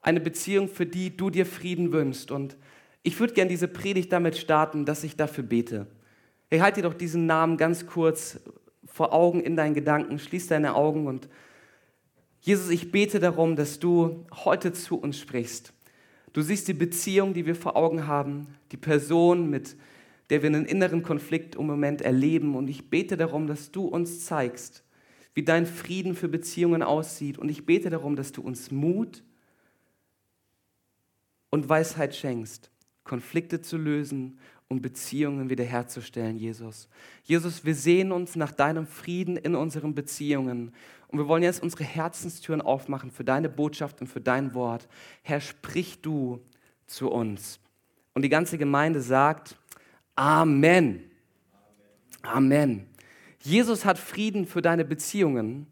Eine 0.00 0.20
Beziehung, 0.20 0.68
für 0.68 0.86
die 0.86 1.16
du 1.16 1.30
dir 1.30 1.46
Frieden 1.46 1.92
wünschst. 1.92 2.30
Und 2.30 2.56
ich 3.02 3.18
würde 3.20 3.34
gerne 3.34 3.48
diese 3.48 3.68
Predigt 3.68 4.12
damit 4.12 4.36
starten, 4.36 4.84
dass 4.84 5.04
ich 5.04 5.16
dafür 5.16 5.44
bete. 5.44 5.86
Hey, 6.50 6.58
halt 6.58 6.76
dir 6.76 6.82
doch 6.82 6.94
diesen 6.94 7.26
Namen 7.26 7.56
ganz 7.56 7.86
kurz 7.86 8.40
vor 8.84 9.12
Augen 9.12 9.40
in 9.40 9.56
deinen 9.56 9.74
Gedanken, 9.74 10.18
schließ 10.18 10.48
deine 10.48 10.74
Augen 10.74 11.06
und 11.06 11.28
Jesus, 12.40 12.68
ich 12.68 12.92
bete 12.92 13.20
darum, 13.20 13.56
dass 13.56 13.78
du 13.78 14.26
heute 14.44 14.74
zu 14.74 14.98
uns 14.98 15.18
sprichst. 15.18 15.72
Du 16.34 16.42
siehst 16.42 16.68
die 16.68 16.74
Beziehung, 16.74 17.32
die 17.32 17.46
wir 17.46 17.56
vor 17.56 17.74
Augen 17.74 18.06
haben, 18.06 18.46
die 18.70 18.76
Person, 18.76 19.48
mit 19.48 19.76
der 20.28 20.42
wir 20.42 20.48
einen 20.48 20.66
inneren 20.66 21.02
Konflikt 21.02 21.54
im 21.54 21.66
Moment 21.66 22.02
erleben. 22.02 22.54
Und 22.54 22.68
ich 22.68 22.90
bete 22.90 23.16
darum, 23.16 23.46
dass 23.46 23.70
du 23.70 23.86
uns 23.86 24.26
zeigst, 24.26 24.83
wie 25.34 25.42
dein 25.42 25.66
Frieden 25.66 26.14
für 26.14 26.28
Beziehungen 26.28 26.82
aussieht. 26.82 27.38
Und 27.38 27.48
ich 27.48 27.66
bete 27.66 27.90
darum, 27.90 28.16
dass 28.16 28.32
du 28.32 28.40
uns 28.40 28.70
Mut 28.70 29.22
und 31.50 31.68
Weisheit 31.68 32.14
schenkst. 32.14 32.70
Konflikte 33.02 33.60
zu 33.60 33.76
lösen 33.76 34.38
und 34.68 34.80
Beziehungen 34.80 35.50
wiederherzustellen, 35.50 36.38
Jesus. 36.38 36.88
Jesus, 37.24 37.64
wir 37.64 37.74
sehen 37.74 38.12
uns 38.12 38.34
nach 38.34 38.52
deinem 38.52 38.86
Frieden 38.86 39.36
in 39.36 39.54
unseren 39.54 39.94
Beziehungen. 39.94 40.72
Und 41.08 41.18
wir 41.18 41.28
wollen 41.28 41.42
jetzt 41.42 41.62
unsere 41.62 41.84
Herzenstüren 41.84 42.62
aufmachen 42.62 43.10
für 43.10 43.24
deine 43.24 43.48
Botschaft 43.48 44.00
und 44.00 44.06
für 44.06 44.20
dein 44.20 44.54
Wort. 44.54 44.88
Herr, 45.22 45.40
sprich 45.40 46.00
du 46.00 46.40
zu 46.86 47.10
uns. 47.10 47.60
Und 48.14 48.22
die 48.22 48.28
ganze 48.28 48.58
Gemeinde 48.58 49.00
sagt, 49.00 49.56
Amen. 50.16 51.10
Amen. 52.22 52.86
Jesus 53.44 53.84
hat 53.84 53.98
Frieden 53.98 54.46
für 54.46 54.62
deine 54.62 54.84
Beziehungen 54.84 55.66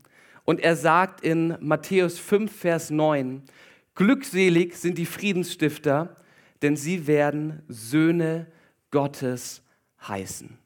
Und 0.44 0.60
er 0.60 0.76
sagt 0.76 1.22
in 1.22 1.56
Matthäus 1.60 2.18
5, 2.18 2.54
Vers 2.54 2.90
9, 2.90 3.42
Glückselig 3.94 4.76
sind 4.76 4.98
die 4.98 5.06
Friedensstifter, 5.06 6.16
denn 6.60 6.76
sie 6.76 7.06
werden 7.06 7.62
Söhne 7.68 8.46
Gottes 8.90 9.62
heißen. 10.06 10.58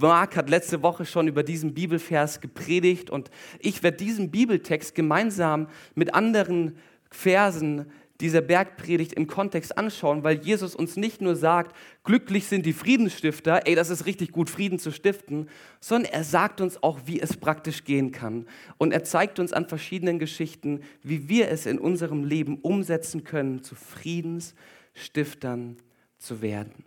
Mark 0.00 0.36
hat 0.36 0.48
letzte 0.48 0.82
Woche 0.82 1.04
schon 1.04 1.28
über 1.28 1.42
diesen 1.42 1.74
Bibelvers 1.74 2.40
gepredigt 2.40 3.10
und 3.10 3.30
ich 3.60 3.82
werde 3.82 3.98
diesen 3.98 4.30
Bibeltext 4.30 4.94
gemeinsam 4.94 5.68
mit 5.94 6.14
anderen 6.14 6.76
Versen 7.10 7.86
dieser 8.20 8.40
Bergpredigt 8.40 9.12
im 9.14 9.26
Kontext 9.26 9.76
anschauen, 9.76 10.22
weil 10.22 10.38
Jesus 10.38 10.76
uns 10.76 10.96
nicht 10.96 11.20
nur 11.20 11.34
sagt, 11.34 11.74
glücklich 12.04 12.46
sind 12.46 12.64
die 12.64 12.72
Friedensstifter, 12.72 13.66
ey, 13.66 13.74
das 13.74 13.90
ist 13.90 14.06
richtig 14.06 14.30
gut, 14.30 14.50
Frieden 14.50 14.78
zu 14.78 14.92
stiften, 14.92 15.48
sondern 15.80 16.12
er 16.12 16.22
sagt 16.22 16.60
uns 16.60 16.80
auch, 16.82 17.00
wie 17.06 17.20
es 17.20 17.36
praktisch 17.36 17.84
gehen 17.84 18.12
kann. 18.12 18.46
Und 18.78 18.92
er 18.92 19.02
zeigt 19.02 19.40
uns 19.40 19.52
an 19.52 19.68
verschiedenen 19.68 20.20
Geschichten, 20.20 20.82
wie 21.02 21.28
wir 21.28 21.48
es 21.48 21.66
in 21.66 21.78
unserem 21.78 22.22
Leben 22.22 22.58
umsetzen 22.58 23.24
können, 23.24 23.64
zu 23.64 23.74
Friedensstiftern 23.74 25.76
zu 26.18 26.40
werden. 26.40 26.84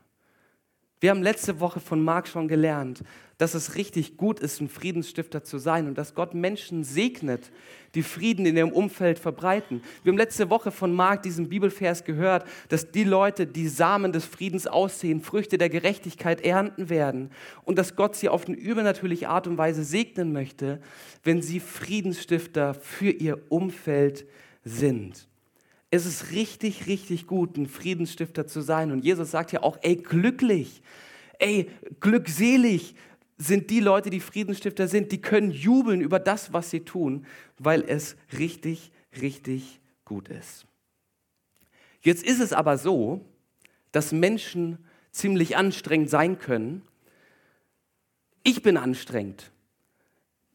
Wir 0.99 1.11
haben 1.11 1.21
letzte 1.21 1.59
Woche 1.59 1.79
von 1.79 2.03
Marc 2.03 2.27
schon 2.27 2.47
gelernt, 2.47 3.03
dass 3.37 3.53
es 3.53 3.75
richtig 3.75 4.17
gut 4.17 4.39
ist, 4.39 4.61
ein 4.61 4.67
Friedensstifter 4.67 5.43
zu 5.43 5.59
sein 5.59 5.87
und 5.87 5.97
dass 5.97 6.15
Gott 6.15 6.33
Menschen 6.33 6.83
segnet, 6.83 7.51
die 7.93 8.01
Frieden 8.01 8.45
in 8.47 8.57
ihrem 8.57 8.71
Umfeld 8.71 9.19
verbreiten. 9.19 9.81
Wir 10.03 10.11
haben 10.11 10.17
letzte 10.17 10.49
Woche 10.49 10.71
von 10.71 10.93
Marc 10.93 11.21
diesen 11.21 11.47
Bibelvers 11.47 12.03
gehört, 12.03 12.47
dass 12.69 12.91
die 12.91 13.03
Leute, 13.03 13.45
die 13.45 13.67
Samen 13.67 14.11
des 14.11 14.25
Friedens 14.25 14.65
aussehen, 14.65 15.21
Früchte 15.21 15.59
der 15.59 15.69
Gerechtigkeit 15.69 16.41
ernten 16.41 16.89
werden 16.89 17.29
und 17.63 17.77
dass 17.77 17.95
Gott 17.95 18.15
sie 18.15 18.29
auf 18.29 18.47
eine 18.47 18.57
übernatürliche 18.57 19.29
Art 19.29 19.47
und 19.47 19.57
Weise 19.57 19.83
segnen 19.83 20.33
möchte, 20.33 20.81
wenn 21.23 21.43
sie 21.43 21.59
Friedensstifter 21.59 22.73
für 22.73 23.11
ihr 23.11 23.39
Umfeld 23.49 24.25
sind. 24.63 25.27
Es 25.89 26.05
ist 26.05 26.31
richtig, 26.31 26.87
richtig 26.87 27.27
gut, 27.27 27.55
ein 27.55 27.67
Friedensstifter 27.67 28.45
zu 28.47 28.61
sein. 28.61 28.91
Und 28.91 29.05
Jesus 29.05 29.31
sagt 29.31 29.51
ja 29.53 29.63
auch, 29.63 29.77
ey, 29.81 29.95
glücklich, 29.95 30.81
ey, 31.39 31.69
glückselig 32.01 32.95
sind 33.37 33.69
die 33.69 33.79
Leute, 33.79 34.09
die 34.09 34.19
Friedensstifter 34.19 34.87
sind, 34.87 35.11
die 35.11 35.21
können 35.21 35.51
jubeln 35.51 36.01
über 36.01 36.19
das, 36.19 36.53
was 36.53 36.69
sie 36.69 36.81
tun, 36.81 37.25
weil 37.59 37.83
es 37.87 38.15
richtig, 38.37 38.91
richtig 39.21 39.79
gut 40.05 40.27
ist. 40.27 40.65
Jetzt 42.01 42.23
ist 42.23 42.39
es 42.39 42.53
aber 42.53 42.77
so, 42.77 43.25
dass 43.91 44.11
Menschen 44.11 44.79
ziemlich 45.11 45.57
anstrengend 45.57 46.09
sein 46.09 46.39
können. 46.39 46.81
Ich 48.43 48.61
bin 48.61 48.77
anstrengend. 48.77 49.51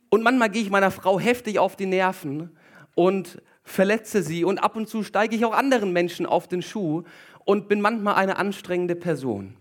Und 0.09 0.23
manchmal 0.23 0.51
gehe 0.51 0.63
ich 0.63 0.71
meiner 0.71 0.91
Frau 0.91 1.19
heftig 1.19 1.59
auf 1.59 1.77
die 1.77 1.87
Nerven 1.87 2.57
und 2.95 3.41
verletze 3.65 4.23
sie 4.23 4.45
und 4.45 4.59
ab 4.59 4.77
und 4.77 4.89
zu 4.89 5.03
steige 5.03 5.37
ich 5.37 5.45
auch 5.45 5.55
anderen 5.55 5.93
Menschen 5.93 6.27
auf 6.27 6.49
den 6.49 6.63
Schuh 6.63 7.05
und 7.45 7.69
bin 7.69 7.81
manchmal 7.81 8.15
eine 8.15 8.37
anstrengende 8.37 8.97
Person. 8.97 9.57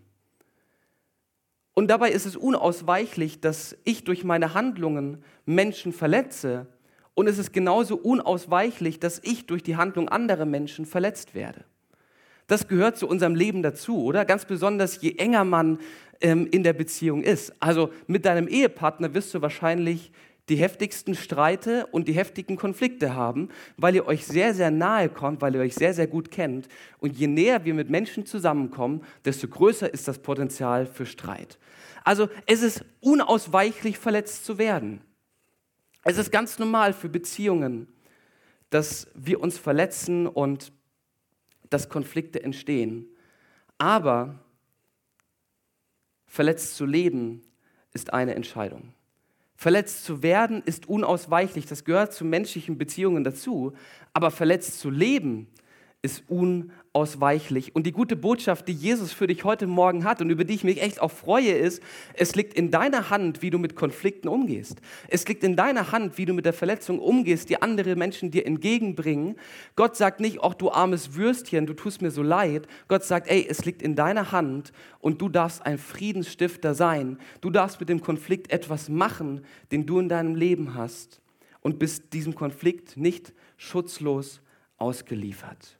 Und 1.73 1.89
dabei 1.89 2.11
ist 2.11 2.25
es 2.25 2.35
unausweichlich, 2.35 3.39
dass 3.39 3.77
ich 3.83 4.03
durch 4.03 4.23
meine 4.23 4.53
Handlungen 4.53 5.23
Menschen 5.45 5.93
verletze 5.93 6.67
und 7.13 7.27
es 7.27 7.37
ist 7.37 7.53
genauso 7.53 7.97
unausweichlich, 7.97 8.99
dass 8.99 9.19
ich 9.23 9.45
durch 9.45 9.63
die 9.63 9.75
Handlung 9.75 10.09
anderer 10.09 10.45
Menschen 10.45 10.85
verletzt 10.85 11.35
werde. 11.35 11.65
Das 12.47 12.67
gehört 12.67 12.97
zu 12.97 13.07
unserem 13.07 13.35
Leben 13.35 13.63
dazu, 13.63 14.03
oder? 14.03 14.25
Ganz 14.25 14.45
besonders, 14.45 15.01
je 15.01 15.15
enger 15.17 15.43
man 15.43 15.79
ähm, 16.21 16.47
in 16.51 16.63
der 16.63 16.73
Beziehung 16.73 17.23
ist. 17.23 17.53
Also 17.59 17.91
mit 18.07 18.25
deinem 18.25 18.47
Ehepartner 18.47 19.13
wirst 19.13 19.33
du 19.33 19.41
wahrscheinlich 19.41 20.11
die 20.51 20.57
heftigsten 20.57 21.15
Streite 21.15 21.87
und 21.87 22.09
die 22.09 22.13
heftigen 22.13 22.57
Konflikte 22.57 23.15
haben, 23.15 23.47
weil 23.77 23.95
ihr 23.95 24.05
euch 24.05 24.27
sehr, 24.27 24.53
sehr 24.53 24.69
nahe 24.69 25.07
kommt, 25.07 25.41
weil 25.41 25.55
ihr 25.55 25.61
euch 25.61 25.75
sehr, 25.75 25.93
sehr 25.93 26.07
gut 26.07 26.29
kennt. 26.29 26.67
Und 26.99 27.17
je 27.17 27.27
näher 27.27 27.63
wir 27.63 27.73
mit 27.73 27.89
Menschen 27.89 28.25
zusammenkommen, 28.25 29.01
desto 29.23 29.47
größer 29.47 29.93
ist 29.93 30.09
das 30.09 30.19
Potenzial 30.19 30.85
für 30.85 31.05
Streit. 31.05 31.57
Also 32.03 32.27
es 32.47 32.63
ist 32.63 32.83
unausweichlich 32.99 33.97
verletzt 33.97 34.43
zu 34.43 34.57
werden. 34.57 34.99
Es 36.03 36.17
ist 36.17 36.31
ganz 36.31 36.59
normal 36.59 36.91
für 36.91 37.07
Beziehungen, 37.07 37.87
dass 38.71 39.07
wir 39.15 39.39
uns 39.39 39.57
verletzen 39.57 40.27
und 40.27 40.73
dass 41.69 41.87
Konflikte 41.87 42.43
entstehen. 42.43 43.07
Aber 43.77 44.37
verletzt 46.25 46.75
zu 46.75 46.85
leben 46.85 47.41
ist 47.93 48.11
eine 48.11 48.35
Entscheidung. 48.35 48.93
Verletzt 49.61 50.05
zu 50.05 50.23
werden 50.23 50.63
ist 50.65 50.89
unausweichlich, 50.89 51.67
das 51.67 51.85
gehört 51.85 52.13
zu 52.13 52.25
menschlichen 52.25 52.79
Beziehungen 52.79 53.23
dazu, 53.23 53.73
aber 54.11 54.31
verletzt 54.31 54.79
zu 54.79 54.89
leben 54.89 55.45
ist 56.03 56.23
unausweichlich. 56.27 57.75
Und 57.75 57.85
die 57.85 57.91
gute 57.91 58.15
Botschaft, 58.15 58.67
die 58.67 58.73
Jesus 58.73 59.13
für 59.13 59.27
dich 59.27 59.43
heute 59.43 59.67
Morgen 59.67 60.03
hat 60.03 60.19
und 60.19 60.31
über 60.31 60.45
die 60.45 60.55
ich 60.55 60.63
mich 60.63 60.81
echt 60.81 60.99
auch 60.99 61.11
freue, 61.11 61.51
ist, 61.51 61.79
es 62.15 62.33
liegt 62.33 62.55
in 62.55 62.71
deiner 62.71 63.11
Hand, 63.11 63.43
wie 63.43 63.51
du 63.51 63.59
mit 63.59 63.75
Konflikten 63.75 64.27
umgehst. 64.27 64.81
Es 65.09 65.27
liegt 65.27 65.43
in 65.43 65.55
deiner 65.55 65.91
Hand, 65.91 66.17
wie 66.17 66.25
du 66.25 66.33
mit 66.33 66.45
der 66.45 66.53
Verletzung 66.53 66.97
umgehst, 66.97 67.51
die 67.51 67.61
andere 67.61 67.95
Menschen 67.95 68.31
dir 68.31 68.47
entgegenbringen. 68.47 69.35
Gott 69.75 69.95
sagt 69.95 70.21
nicht, 70.21 70.39
ach 70.41 70.55
du 70.55 70.71
armes 70.71 71.13
Würstchen, 71.13 71.67
du 71.67 71.73
tust 71.75 72.01
mir 72.01 72.09
so 72.09 72.23
leid. 72.23 72.67
Gott 72.87 73.03
sagt, 73.03 73.29
ey, 73.29 73.45
es 73.47 73.63
liegt 73.65 73.83
in 73.83 73.95
deiner 73.95 74.31
Hand 74.31 74.71
und 75.01 75.21
du 75.21 75.29
darfst 75.29 75.63
ein 75.63 75.77
Friedensstifter 75.77 76.73
sein. 76.73 77.19
Du 77.41 77.51
darfst 77.51 77.79
mit 77.79 77.89
dem 77.89 78.01
Konflikt 78.01 78.51
etwas 78.51 78.89
machen, 78.89 79.41
den 79.71 79.85
du 79.85 79.99
in 79.99 80.09
deinem 80.09 80.33
Leben 80.33 80.73
hast 80.73 81.21
und 81.61 81.77
bist 81.77 82.11
diesem 82.13 82.33
Konflikt 82.33 82.97
nicht 82.97 83.33
schutzlos 83.57 84.41
ausgeliefert. 84.77 85.77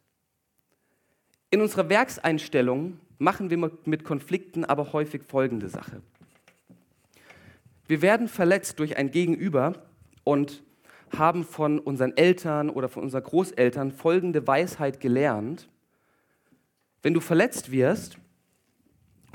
In 1.53 1.59
unserer 1.59 1.89
Werkseinstellung 1.89 2.97
machen 3.19 3.49
wir 3.49 3.71
mit 3.83 4.05
Konflikten 4.05 4.63
aber 4.63 4.93
häufig 4.93 5.21
folgende 5.23 5.67
Sache. 5.67 6.01
Wir 7.87 8.01
werden 8.01 8.29
verletzt 8.29 8.79
durch 8.79 8.95
ein 8.95 9.11
Gegenüber 9.11 9.73
und 10.23 10.63
haben 11.17 11.43
von 11.43 11.77
unseren 11.79 12.15
Eltern 12.15 12.69
oder 12.69 12.87
von 12.87 13.03
unseren 13.03 13.23
Großeltern 13.23 13.91
folgende 13.91 14.47
Weisheit 14.47 15.01
gelernt. 15.01 15.67
Wenn 17.01 17.13
du 17.13 17.19
verletzt 17.19 17.69
wirst 17.69 18.17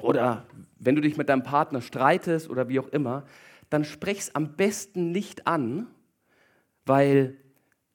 oder 0.00 0.46
wenn 0.78 0.94
du 0.94 1.02
dich 1.02 1.18
mit 1.18 1.28
deinem 1.28 1.42
Partner 1.42 1.82
streitest 1.82 2.48
oder 2.48 2.70
wie 2.70 2.80
auch 2.80 2.88
immer, 2.88 3.26
dann 3.68 3.84
sprech's 3.84 4.34
am 4.34 4.56
besten 4.56 5.12
nicht 5.12 5.46
an, 5.46 5.86
weil 6.86 7.36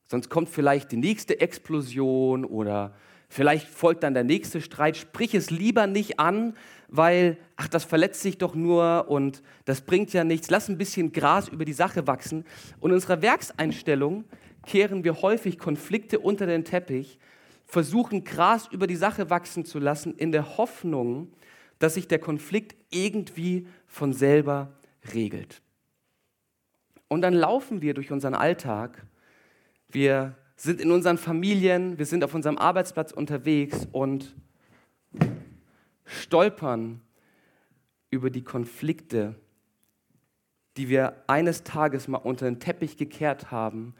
sonst 0.06 0.30
kommt 0.30 0.50
vielleicht 0.50 0.92
die 0.92 0.98
nächste 0.98 1.40
Explosion 1.40 2.46
oder 2.46 2.94
Vielleicht 3.32 3.70
folgt 3.70 4.04
dann 4.04 4.14
der 4.14 4.26
nächste 4.26 4.60
Streit. 4.60 4.98
Sprich 4.98 5.34
es 5.34 5.52
lieber 5.52 5.88
nicht 5.88 6.20
an, 6.20 6.54
weil, 6.90 7.38
ach, 7.56 7.70
das 7.70 7.86
verletzt 7.86 8.20
sich 8.20 8.38
doch 8.38 8.56
nur 8.56 9.06
und 9.08 9.42
das 9.64 9.80
bringt 9.80 10.12
ja 10.12 10.26
nichts. 10.26 10.50
Lass 10.50 10.68
ein 10.68 10.78
bisschen 10.78 11.14
Gras 11.14 11.48
über 11.48 11.64
die 11.64 11.72
Sache 11.72 12.08
wachsen. 12.08 12.44
Und 12.82 12.90
in 12.90 12.96
unserer 12.96 13.22
Werkseinstellung 13.22 14.26
kehren 14.66 15.06
wir 15.06 15.22
häufig 15.22 15.60
Konflikte 15.60 16.20
unter 16.20 16.46
den 16.46 16.66
Teppich, 16.66 17.20
versuchen 17.66 18.26
Gras 18.26 18.68
über 18.70 18.86
die 18.86 18.98
Sache 18.98 19.30
wachsen 19.30 19.64
zu 19.64 19.80
lassen, 19.80 20.14
in 20.18 20.34
der 20.34 20.58
Hoffnung, 20.58 21.32
dass 21.80 21.94
sich 21.94 22.10
der 22.10 22.20
Konflikt 22.20 22.76
irgendwie 22.90 23.66
von 23.88 24.12
selber 24.12 24.74
regelt. 25.14 25.62
Und 27.08 27.22
dann 27.22 27.34
laufen 27.34 27.82
wir 27.82 27.94
durch 27.94 28.12
unseren 28.12 28.34
Alltag. 28.34 29.06
Wir 29.88 30.36
sind 30.62 30.80
in 30.80 30.92
unseren 30.92 31.18
Familien, 31.18 31.98
wir 31.98 32.06
sind 32.06 32.24
auf 32.24 32.36
unserem 32.36 32.60
Arbeitsplatz 32.60 33.12
unterwegs 33.12 33.88
und 33.92 34.36
stolpern 36.06 37.02
über 38.12 38.30
die 38.30 38.44
Konflikte, 38.44 39.34
die 40.78 40.88
wir 40.88 41.24
eines 41.26 41.64
Tages 41.64 42.08
mal 42.08 42.20
unter 42.20 42.46
den 42.46 42.60
Teppich 42.60 42.96
gekehrt 42.96 43.50
haben, 43.50 43.96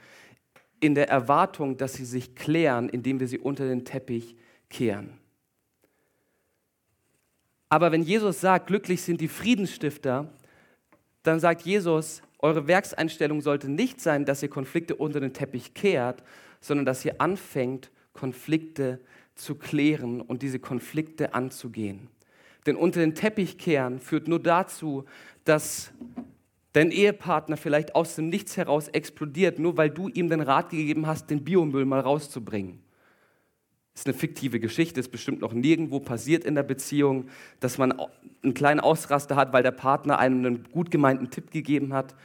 in 0.80 0.94
der 0.94 1.10
Erwartung, 1.10 1.78
dass 1.78 1.94
sie 1.94 2.06
sich 2.06 2.36
klären, 2.36 2.90
indem 2.90 3.20
wir 3.20 3.28
sie 3.28 3.40
unter 3.40 3.68
den 3.68 3.84
Teppich 3.84 4.36
kehren. 4.70 5.18
Aber 7.70 7.92
wenn 7.92 8.04
Jesus 8.04 8.40
sagt, 8.40 8.68
glücklich 8.68 9.02
sind 9.02 9.20
die 9.20 9.28
Friedensstifter, 9.30 10.32
dann 11.24 11.40
sagt 11.40 11.64
Jesus, 11.64 12.22
eure 12.38 12.68
Werkseinstellung 12.68 13.42
sollte 13.42 13.70
nicht 13.70 14.00
sein, 14.00 14.26
dass 14.26 14.44
ihr 14.44 14.50
Konflikte 14.50 14.96
unter 14.96 15.20
den 15.20 15.34
Teppich 15.34 15.74
kehrt, 15.74 16.24
sondern 16.62 16.86
dass 16.86 17.04
ihr 17.04 17.20
anfängt, 17.20 17.92
Konflikte 18.14 19.00
zu 19.36 19.56
klären 19.56 20.22
und 20.22 20.42
diese 20.42 20.60
Konflikte 20.60 21.34
anzugehen. 21.34 22.08
Denn 22.66 22.76
unter 22.76 23.00
den 23.00 23.16
Teppich 23.16 23.58
kehren 23.58 24.00
führt 24.00 24.28
nur 24.28 24.40
dazu, 24.40 25.06
dass 25.44 25.92
dein 26.74 26.92
Ehepartner 26.92 27.58
vielleicht 27.58 27.96
aus 27.96 28.16
dem 28.16 28.30
Nichts 28.30 28.56
heraus 28.56 28.88
explodiert, 28.88 29.60
nur 29.60 29.78
weil 29.78 29.90
du 29.90 30.08
ihm 30.10 30.30
den 30.30 30.42
Rat 30.42 30.70
gegeben 30.70 31.08
hast, 31.08 31.30
den 31.30 31.44
Biomüll 31.44 31.86
mal 31.86 32.00
rauszubringen. 32.00 32.80
Das 33.94 34.02
ist 34.02 34.08
eine 34.08 34.14
fiktive 34.14 34.60
Geschichte, 34.60 35.00
ist 35.00 35.12
bestimmt 35.12 35.42
noch 35.42 35.52
nirgendwo 35.52 36.00
passiert 36.00 36.46
in 36.46 36.56
der 36.56 36.64
Beziehung, 36.64 37.28
dass 37.60 37.78
man 37.78 38.00
einen 38.42 38.54
kleinen 38.54 38.80
Ausraster 38.80 39.36
hat, 39.36 39.52
weil 39.52 39.64
der 39.64 39.72
Partner 39.72 40.18
einem 40.18 40.46
einen 40.46 40.64
gut 40.72 40.92
gemeinten 40.92 41.30
Tipp 41.30 41.52
gegeben 41.52 41.94
hat. 41.94 42.16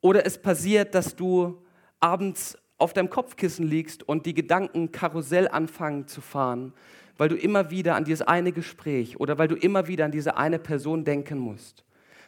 Oder 0.00 0.24
es 0.24 0.38
passiert, 0.40 0.94
dass 0.94 1.16
du 1.16 1.58
abends 1.98 2.56
auf 2.78 2.92
deinem 2.92 3.10
Kopfkissen 3.10 3.66
liegst 3.66 4.02
und 4.08 4.26
die 4.26 4.34
Gedanken 4.34 4.92
Karussell 4.92 5.48
anfangen 5.48 6.06
zu 6.08 6.20
fahren, 6.20 6.72
weil 7.16 7.28
du 7.28 7.36
immer 7.36 7.70
wieder 7.70 7.94
an 7.94 8.04
dieses 8.04 8.22
eine 8.22 8.52
Gespräch 8.52 9.20
oder 9.20 9.38
weil 9.38 9.48
du 9.48 9.54
immer 9.54 9.86
wieder 9.86 10.04
an 10.04 10.12
diese 10.12 10.36
eine 10.36 10.58
Person 10.58 11.04
denken 11.04 11.38
musst. 11.38 11.84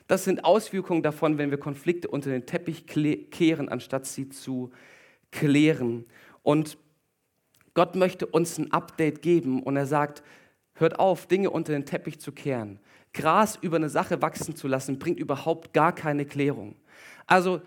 Das 0.06 0.24
sind 0.24 0.44
Auswirkungen 0.44 1.02
davon, 1.02 1.38
wenn 1.38 1.50
wir 1.50 1.58
Konflikte 1.58 2.08
unter 2.08 2.30
den 2.30 2.46
Teppich 2.46 2.86
kehren, 2.86 3.68
anstatt 3.68 4.06
sie 4.06 4.28
zu 4.28 4.70
klären. 5.32 6.04
Und 6.44 6.78
Gott 7.74 7.96
möchte 7.96 8.26
uns 8.26 8.56
ein 8.58 8.72
Update 8.72 9.20
geben 9.20 9.62
und 9.62 9.76
er 9.76 9.86
sagt, 9.86 10.22
hört 10.74 10.98
auf, 11.00 11.26
Dinge 11.26 11.50
unter 11.50 11.72
den 11.72 11.86
Teppich 11.86 12.20
zu 12.20 12.30
kehren. 12.30 12.78
Gras 13.12 13.58
über 13.60 13.76
eine 13.76 13.88
Sache 13.88 14.22
wachsen 14.22 14.54
zu 14.54 14.68
lassen, 14.68 14.98
bringt 14.98 15.18
überhaupt 15.18 15.72
gar 15.72 15.92
keine 15.92 16.24
Klärung. 16.24 16.76
Also 17.26 17.60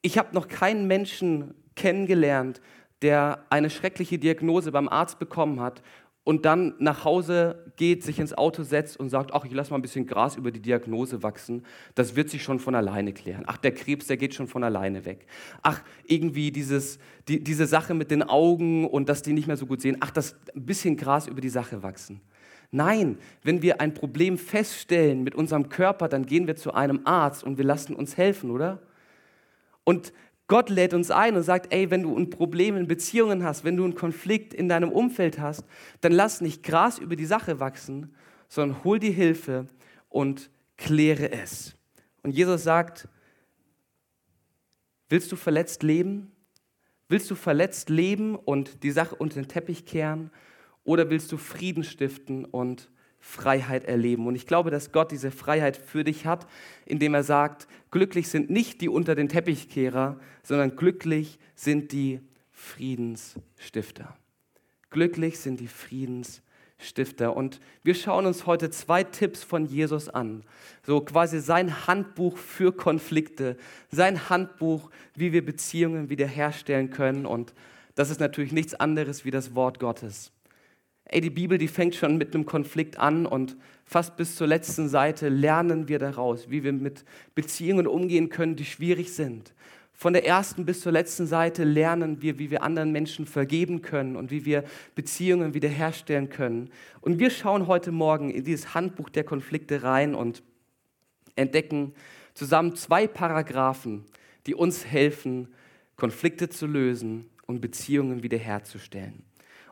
ich 0.00 0.16
habe 0.16 0.34
noch 0.34 0.48
keinen 0.48 0.86
Menschen 0.86 1.54
kennengelernt, 1.78 2.60
der 3.00 3.44
eine 3.48 3.70
schreckliche 3.70 4.18
Diagnose 4.18 4.72
beim 4.72 4.88
Arzt 4.88 5.18
bekommen 5.18 5.60
hat 5.60 5.82
und 6.24 6.44
dann 6.44 6.74
nach 6.78 7.04
Hause 7.04 7.72
geht, 7.76 8.02
sich 8.02 8.18
ins 8.18 8.36
Auto 8.36 8.62
setzt 8.62 8.98
und 8.98 9.08
sagt, 9.08 9.32
ach, 9.32 9.46
ich 9.46 9.52
lasse 9.52 9.70
mal 9.70 9.78
ein 9.78 9.82
bisschen 9.82 10.06
Gras 10.06 10.36
über 10.36 10.50
die 10.50 10.60
Diagnose 10.60 11.22
wachsen, 11.22 11.64
das 11.94 12.16
wird 12.16 12.28
sich 12.28 12.42
schon 12.42 12.58
von 12.58 12.74
alleine 12.74 13.14
klären. 13.14 13.44
Ach, 13.46 13.56
der 13.56 13.72
Krebs, 13.72 14.08
der 14.08 14.18
geht 14.18 14.34
schon 14.34 14.48
von 14.48 14.62
alleine 14.62 15.06
weg. 15.06 15.26
Ach, 15.62 15.80
irgendwie 16.04 16.50
dieses, 16.50 16.98
die, 17.28 17.42
diese 17.42 17.66
Sache 17.66 17.94
mit 17.94 18.10
den 18.10 18.22
Augen 18.22 18.86
und 18.86 19.08
dass 19.08 19.22
die 19.22 19.32
nicht 19.32 19.46
mehr 19.46 19.56
so 19.56 19.64
gut 19.64 19.80
sehen, 19.80 19.96
ach, 20.00 20.10
das 20.10 20.36
ein 20.54 20.66
bisschen 20.66 20.98
Gras 20.98 21.28
über 21.28 21.40
die 21.40 21.48
Sache 21.48 21.82
wachsen. 21.82 22.20
Nein, 22.70 23.16
wenn 23.42 23.62
wir 23.62 23.80
ein 23.80 23.94
Problem 23.94 24.36
feststellen 24.36 25.22
mit 25.22 25.34
unserem 25.34 25.70
Körper, 25.70 26.08
dann 26.08 26.26
gehen 26.26 26.46
wir 26.46 26.56
zu 26.56 26.74
einem 26.74 27.00
Arzt 27.04 27.42
und 27.42 27.56
wir 27.56 27.64
lassen 27.64 27.94
uns 27.94 28.18
helfen, 28.18 28.50
oder? 28.50 28.82
Und 29.84 30.12
Gott 30.48 30.70
lädt 30.70 30.94
uns 30.94 31.10
ein 31.10 31.36
und 31.36 31.42
sagt, 31.42 31.72
ey, 31.72 31.90
wenn 31.90 32.02
du 32.02 32.16
ein 32.16 32.30
Problem 32.30 32.76
in 32.76 32.88
Beziehungen 32.88 33.44
hast, 33.44 33.64
wenn 33.64 33.76
du 33.76 33.84
einen 33.84 33.94
Konflikt 33.94 34.54
in 34.54 34.68
deinem 34.68 34.90
Umfeld 34.90 35.38
hast, 35.38 35.64
dann 36.00 36.12
lass 36.12 36.40
nicht 36.40 36.62
Gras 36.62 36.98
über 36.98 37.16
die 37.16 37.26
Sache 37.26 37.60
wachsen, 37.60 38.14
sondern 38.48 38.82
hol 38.82 38.98
die 38.98 39.12
Hilfe 39.12 39.66
und 40.08 40.50
kläre 40.78 41.30
es. 41.32 41.76
Und 42.22 42.30
Jesus 42.30 42.64
sagt, 42.64 43.08
willst 45.10 45.30
du 45.30 45.36
verletzt 45.36 45.82
leben? 45.82 46.32
Willst 47.10 47.30
du 47.30 47.34
verletzt 47.34 47.90
leben 47.90 48.34
und 48.34 48.82
die 48.82 48.90
Sache 48.90 49.14
unter 49.16 49.40
den 49.40 49.48
Teppich 49.48 49.84
kehren? 49.84 50.30
Oder 50.82 51.10
willst 51.10 51.30
du 51.30 51.36
Frieden 51.36 51.84
stiften 51.84 52.46
und 52.46 52.90
Freiheit 53.20 53.84
erleben. 53.84 54.26
Und 54.26 54.34
ich 54.34 54.46
glaube, 54.46 54.70
dass 54.70 54.92
Gott 54.92 55.10
diese 55.10 55.30
Freiheit 55.30 55.76
für 55.76 56.04
dich 56.04 56.26
hat, 56.26 56.46
indem 56.86 57.14
er 57.14 57.22
sagt, 57.22 57.66
glücklich 57.90 58.28
sind 58.28 58.50
nicht 58.50 58.80
die 58.80 58.88
unter 58.88 59.14
den 59.14 59.28
Teppichkehrer, 59.28 60.18
sondern 60.42 60.76
glücklich 60.76 61.38
sind 61.54 61.92
die 61.92 62.20
Friedensstifter. 62.50 64.16
Glücklich 64.90 65.38
sind 65.38 65.60
die 65.60 65.68
Friedensstifter. 65.68 67.36
Und 67.36 67.60
wir 67.82 67.94
schauen 67.94 68.26
uns 68.26 68.46
heute 68.46 68.70
zwei 68.70 69.04
Tipps 69.04 69.42
von 69.44 69.66
Jesus 69.66 70.08
an. 70.08 70.42
So 70.86 71.00
quasi 71.00 71.40
sein 71.40 71.86
Handbuch 71.86 72.38
für 72.38 72.72
Konflikte, 72.72 73.56
sein 73.90 74.30
Handbuch, 74.30 74.90
wie 75.14 75.32
wir 75.32 75.44
Beziehungen 75.44 76.08
wiederherstellen 76.08 76.90
können. 76.90 77.26
Und 77.26 77.52
das 77.94 78.10
ist 78.10 78.20
natürlich 78.20 78.52
nichts 78.52 78.74
anderes 78.74 79.24
wie 79.24 79.30
das 79.30 79.54
Wort 79.54 79.80
Gottes. 79.80 80.32
Ey, 81.10 81.22
die 81.22 81.30
Bibel, 81.30 81.56
die 81.56 81.68
fängt 81.68 81.94
schon 81.94 82.18
mit 82.18 82.34
einem 82.34 82.44
Konflikt 82.44 82.98
an 82.98 83.24
und 83.24 83.56
fast 83.86 84.16
bis 84.16 84.36
zur 84.36 84.46
letzten 84.46 84.90
Seite 84.90 85.30
lernen 85.30 85.88
wir 85.88 85.98
daraus, 85.98 86.50
wie 86.50 86.62
wir 86.62 86.72
mit 86.74 87.04
Beziehungen 87.34 87.86
umgehen 87.86 88.28
können, 88.28 88.56
die 88.56 88.66
schwierig 88.66 89.14
sind. 89.14 89.54
Von 89.94 90.12
der 90.12 90.26
ersten 90.26 90.66
bis 90.66 90.82
zur 90.82 90.92
letzten 90.92 91.26
Seite 91.26 91.64
lernen 91.64 92.20
wir, 92.20 92.38
wie 92.38 92.50
wir 92.50 92.62
anderen 92.62 92.92
Menschen 92.92 93.26
vergeben 93.26 93.80
können 93.80 94.16
und 94.16 94.30
wie 94.30 94.44
wir 94.44 94.64
Beziehungen 94.94 95.54
wiederherstellen 95.54 96.28
können. 96.28 96.70
Und 97.00 97.18
wir 97.18 97.30
schauen 97.30 97.66
heute 97.66 97.90
Morgen 97.90 98.30
in 98.30 98.44
dieses 98.44 98.74
Handbuch 98.74 99.08
der 99.08 99.24
Konflikte 99.24 99.82
rein 99.82 100.14
und 100.14 100.42
entdecken 101.36 101.94
zusammen 102.34 102.76
zwei 102.76 103.06
Paragraphen, 103.06 104.04
die 104.46 104.54
uns 104.54 104.84
helfen, 104.84 105.48
Konflikte 105.96 106.48
zu 106.48 106.66
lösen 106.66 107.30
und 107.46 107.60
Beziehungen 107.60 108.22
wiederherzustellen. 108.22 109.27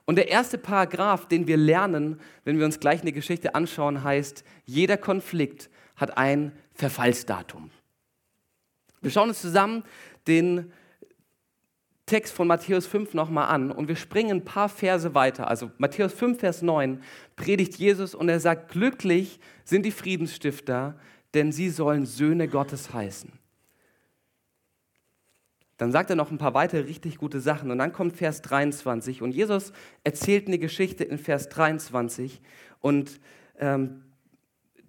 Und 0.06 0.16
der 0.16 0.28
erste 0.28 0.56
Paragraph, 0.56 1.26
den 1.26 1.46
wir 1.46 1.56
lernen, 1.56 2.20
wenn 2.44 2.58
wir 2.58 2.64
uns 2.64 2.80
gleich 2.80 3.02
eine 3.02 3.12
Geschichte 3.12 3.54
anschauen, 3.54 4.04
heißt, 4.04 4.44
jeder 4.64 4.96
Konflikt 4.96 5.68
hat 5.96 6.16
ein 6.16 6.52
Verfallsdatum. 6.74 7.70
Wir 9.02 9.10
schauen 9.10 9.28
uns 9.28 9.40
zusammen 9.40 9.82
den 10.26 10.72
Text 12.06 12.32
von 12.34 12.46
Matthäus 12.46 12.86
5 12.86 13.14
nochmal 13.14 13.48
an 13.48 13.72
und 13.72 13.88
wir 13.88 13.96
springen 13.96 14.38
ein 14.38 14.44
paar 14.44 14.68
Verse 14.68 15.12
weiter. 15.14 15.48
Also 15.48 15.72
Matthäus 15.78 16.12
5, 16.12 16.38
Vers 16.38 16.62
9 16.62 17.02
predigt 17.34 17.74
Jesus 17.76 18.14
und 18.14 18.28
er 18.28 18.38
sagt, 18.38 18.70
glücklich 18.70 19.40
sind 19.64 19.84
die 19.84 19.90
Friedensstifter, 19.90 20.96
denn 21.34 21.50
sie 21.50 21.68
sollen 21.68 22.06
Söhne 22.06 22.46
Gottes 22.46 22.94
heißen. 22.94 23.32
Dann 25.76 25.92
sagt 25.92 26.08
er 26.08 26.16
noch 26.16 26.30
ein 26.30 26.38
paar 26.38 26.54
weitere 26.54 26.82
richtig 26.82 27.18
gute 27.18 27.40
Sachen 27.40 27.70
und 27.70 27.78
dann 27.78 27.92
kommt 27.92 28.16
Vers 28.16 28.40
23 28.42 29.20
und 29.20 29.32
Jesus 29.32 29.72
erzählt 30.04 30.46
eine 30.46 30.58
Geschichte 30.58 31.04
in 31.04 31.18
Vers 31.18 31.48
23 31.50 32.40
und 32.80 33.20
ähm, 33.58 34.02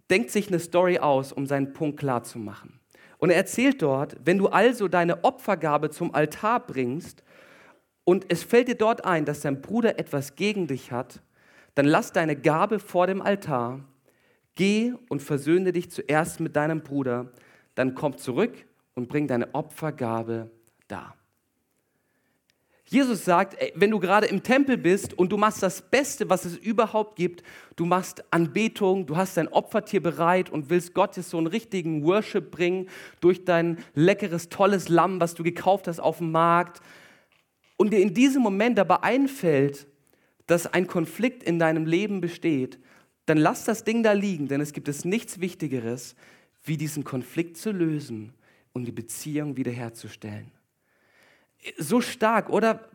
denkt 0.09 0.31
sich 0.31 0.47
eine 0.47 0.59
Story 0.59 0.99
aus, 0.99 1.33
um 1.33 1.45
seinen 1.45 1.73
Punkt 1.73 1.99
klar 1.99 2.23
zu 2.23 2.39
machen. 2.39 2.79
Und 3.17 3.31
er 3.31 3.35
erzählt 3.35 3.81
dort, 3.81 4.15
wenn 4.23 4.37
du 4.37 4.47
also 4.47 4.87
deine 4.87 5.23
Opfergabe 5.23 5.89
zum 5.89 6.13
Altar 6.13 6.65
bringst 6.65 7.23
und 8.05 8.25
es 8.29 8.43
fällt 8.43 8.69
dir 8.69 8.75
dort 8.75 9.03
ein, 9.03 9.25
dass 9.25 9.41
dein 9.41 9.61
Bruder 9.61 9.99
etwas 9.99 10.35
gegen 10.35 10.67
dich 10.67 10.91
hat, 10.93 11.21
dann 11.75 11.85
lass 11.85 12.13
deine 12.13 12.35
Gabe 12.35 12.79
vor 12.79 13.07
dem 13.07 13.21
Altar, 13.21 13.81
geh 14.55 14.93
und 15.09 15.21
versöhne 15.21 15.73
dich 15.73 15.91
zuerst 15.91 16.39
mit 16.39 16.55
deinem 16.55 16.81
Bruder, 16.81 17.33
dann 17.75 17.93
komm 17.93 18.17
zurück 18.17 18.53
und 18.95 19.09
bring 19.09 19.27
deine 19.27 19.53
Opfergabe 19.53 20.49
da. 20.87 21.13
Jesus 22.89 23.25
sagt, 23.25 23.57
wenn 23.75 23.91
du 23.91 23.99
gerade 23.99 24.27
im 24.27 24.43
Tempel 24.43 24.77
bist 24.77 25.13
und 25.13 25.33
du 25.33 25.37
machst 25.37 25.61
das 25.61 25.81
Beste, 25.81 26.29
was 26.29 26.45
es 26.45 26.55
überhaupt 26.55 27.17
gibt, 27.17 27.43
du 27.75 27.85
machst 27.85 28.23
Anbetung, 28.31 29.05
du 29.05 29.17
hast 29.17 29.35
dein 29.35 29.49
Opfertier 29.49 30.01
bereit 30.01 30.49
und 30.49 30.69
willst 30.69 30.93
Gott 30.93 31.17
jetzt 31.17 31.31
so 31.31 31.37
einen 31.37 31.47
richtigen 31.47 32.05
Worship 32.05 32.49
bringen 32.49 32.87
durch 33.19 33.43
dein 33.43 33.79
leckeres, 33.93 34.47
tolles 34.47 34.87
Lamm, 34.87 35.19
was 35.19 35.33
du 35.33 35.43
gekauft 35.43 35.89
hast 35.89 35.99
auf 35.99 36.19
dem 36.19 36.31
Markt, 36.31 36.81
und 37.75 37.91
dir 37.91 37.99
in 37.99 38.13
diesem 38.13 38.41
Moment 38.41 38.77
dabei 38.77 39.03
einfällt, 39.03 39.85
dass 40.47 40.65
ein 40.65 40.87
Konflikt 40.87 41.43
in 41.43 41.59
deinem 41.59 41.85
Leben 41.85 42.21
besteht, 42.21 42.79
dann 43.25 43.37
lass 43.37 43.65
das 43.65 43.83
Ding 43.83 44.01
da 44.01 44.13
liegen, 44.13 44.47
denn 44.47 44.61
es 44.61 44.71
gibt 44.71 44.87
es 44.87 45.03
nichts 45.03 45.41
Wichtigeres, 45.41 46.15
wie 46.63 46.77
diesen 46.77 47.03
Konflikt 47.03 47.57
zu 47.57 47.71
lösen 47.71 48.33
und 48.71 48.85
die 48.85 48.93
Beziehung 48.93 49.57
wiederherzustellen 49.57 50.56
so 51.77 52.01
stark, 52.01 52.49
oder? 52.49 52.89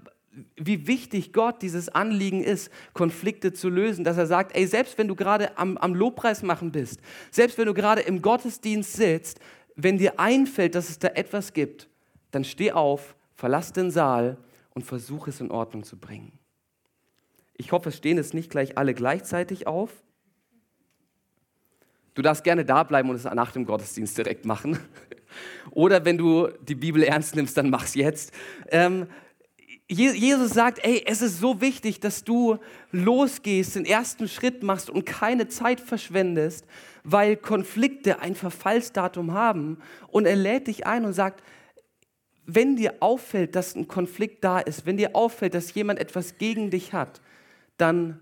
Wie 0.56 0.86
wichtig 0.86 1.34
Gott 1.34 1.60
dieses 1.60 1.90
Anliegen 1.90 2.42
ist, 2.42 2.70
Konflikte 2.94 3.52
zu 3.52 3.68
lösen, 3.68 4.02
dass 4.02 4.16
er 4.16 4.26
sagt, 4.26 4.56
ey, 4.56 4.66
selbst 4.66 4.96
wenn 4.96 5.06
du 5.06 5.14
gerade 5.14 5.58
am, 5.58 5.76
am 5.76 5.94
Lobpreis 5.94 6.42
machen 6.42 6.72
bist, 6.72 7.00
selbst 7.30 7.58
wenn 7.58 7.66
du 7.66 7.74
gerade 7.74 8.00
im 8.00 8.22
Gottesdienst 8.22 8.94
sitzt, 8.94 9.40
wenn 9.76 9.98
dir 9.98 10.18
einfällt, 10.18 10.74
dass 10.74 10.88
es 10.88 10.98
da 10.98 11.08
etwas 11.08 11.52
gibt, 11.52 11.88
dann 12.30 12.44
steh 12.44 12.72
auf, 12.72 13.14
verlass 13.34 13.72
den 13.72 13.90
Saal 13.90 14.38
und 14.70 14.84
versuch 14.84 15.28
es 15.28 15.40
in 15.40 15.50
Ordnung 15.50 15.84
zu 15.84 15.98
bringen. 15.98 16.38
Ich 17.54 17.72
hoffe, 17.72 17.90
es 17.90 17.96
stehen 17.96 18.16
jetzt 18.16 18.34
nicht 18.34 18.50
gleich 18.50 18.78
alle 18.78 18.94
gleichzeitig 18.94 19.66
auf. 19.66 19.90
Du 22.14 22.22
darfst 22.22 22.44
gerne 22.44 22.64
da 22.64 22.82
bleiben 22.82 23.08
und 23.10 23.16
es 23.16 23.24
nach 23.24 23.52
dem 23.52 23.64
Gottesdienst 23.64 24.16
direkt 24.18 24.44
machen. 24.44 24.78
Oder 25.70 26.04
wenn 26.04 26.18
du 26.18 26.48
die 26.66 26.74
Bibel 26.74 27.02
ernst 27.02 27.34
nimmst, 27.34 27.56
dann 27.56 27.70
mach's 27.70 27.94
jetzt. 27.94 28.32
Ähm, 28.70 29.06
Jesus 29.88 30.52
sagt, 30.52 30.84
ey, 30.84 31.02
es 31.06 31.20
ist 31.20 31.38
so 31.38 31.60
wichtig, 31.60 32.00
dass 32.00 32.24
du 32.24 32.58
losgehst, 32.92 33.76
den 33.76 33.84
ersten 33.84 34.26
Schritt 34.26 34.62
machst 34.62 34.88
und 34.88 35.04
keine 35.04 35.48
Zeit 35.48 35.80
verschwendest, 35.80 36.66
weil 37.04 37.36
Konflikte 37.36 38.20
ein 38.20 38.34
Verfallsdatum 38.34 39.34
haben. 39.34 39.78
Und 40.08 40.24
er 40.24 40.36
lädt 40.36 40.68
dich 40.68 40.86
ein 40.86 41.04
und 41.04 41.12
sagt, 41.12 41.42
wenn 42.46 42.76
dir 42.76 42.94
auffällt, 43.00 43.54
dass 43.54 43.74
ein 43.74 43.86
Konflikt 43.86 44.42
da 44.44 44.60
ist, 44.60 44.86
wenn 44.86 44.96
dir 44.96 45.14
auffällt, 45.14 45.54
dass 45.54 45.74
jemand 45.74 45.98
etwas 45.98 46.38
gegen 46.38 46.70
dich 46.70 46.92
hat, 46.92 47.20
dann 47.76 48.20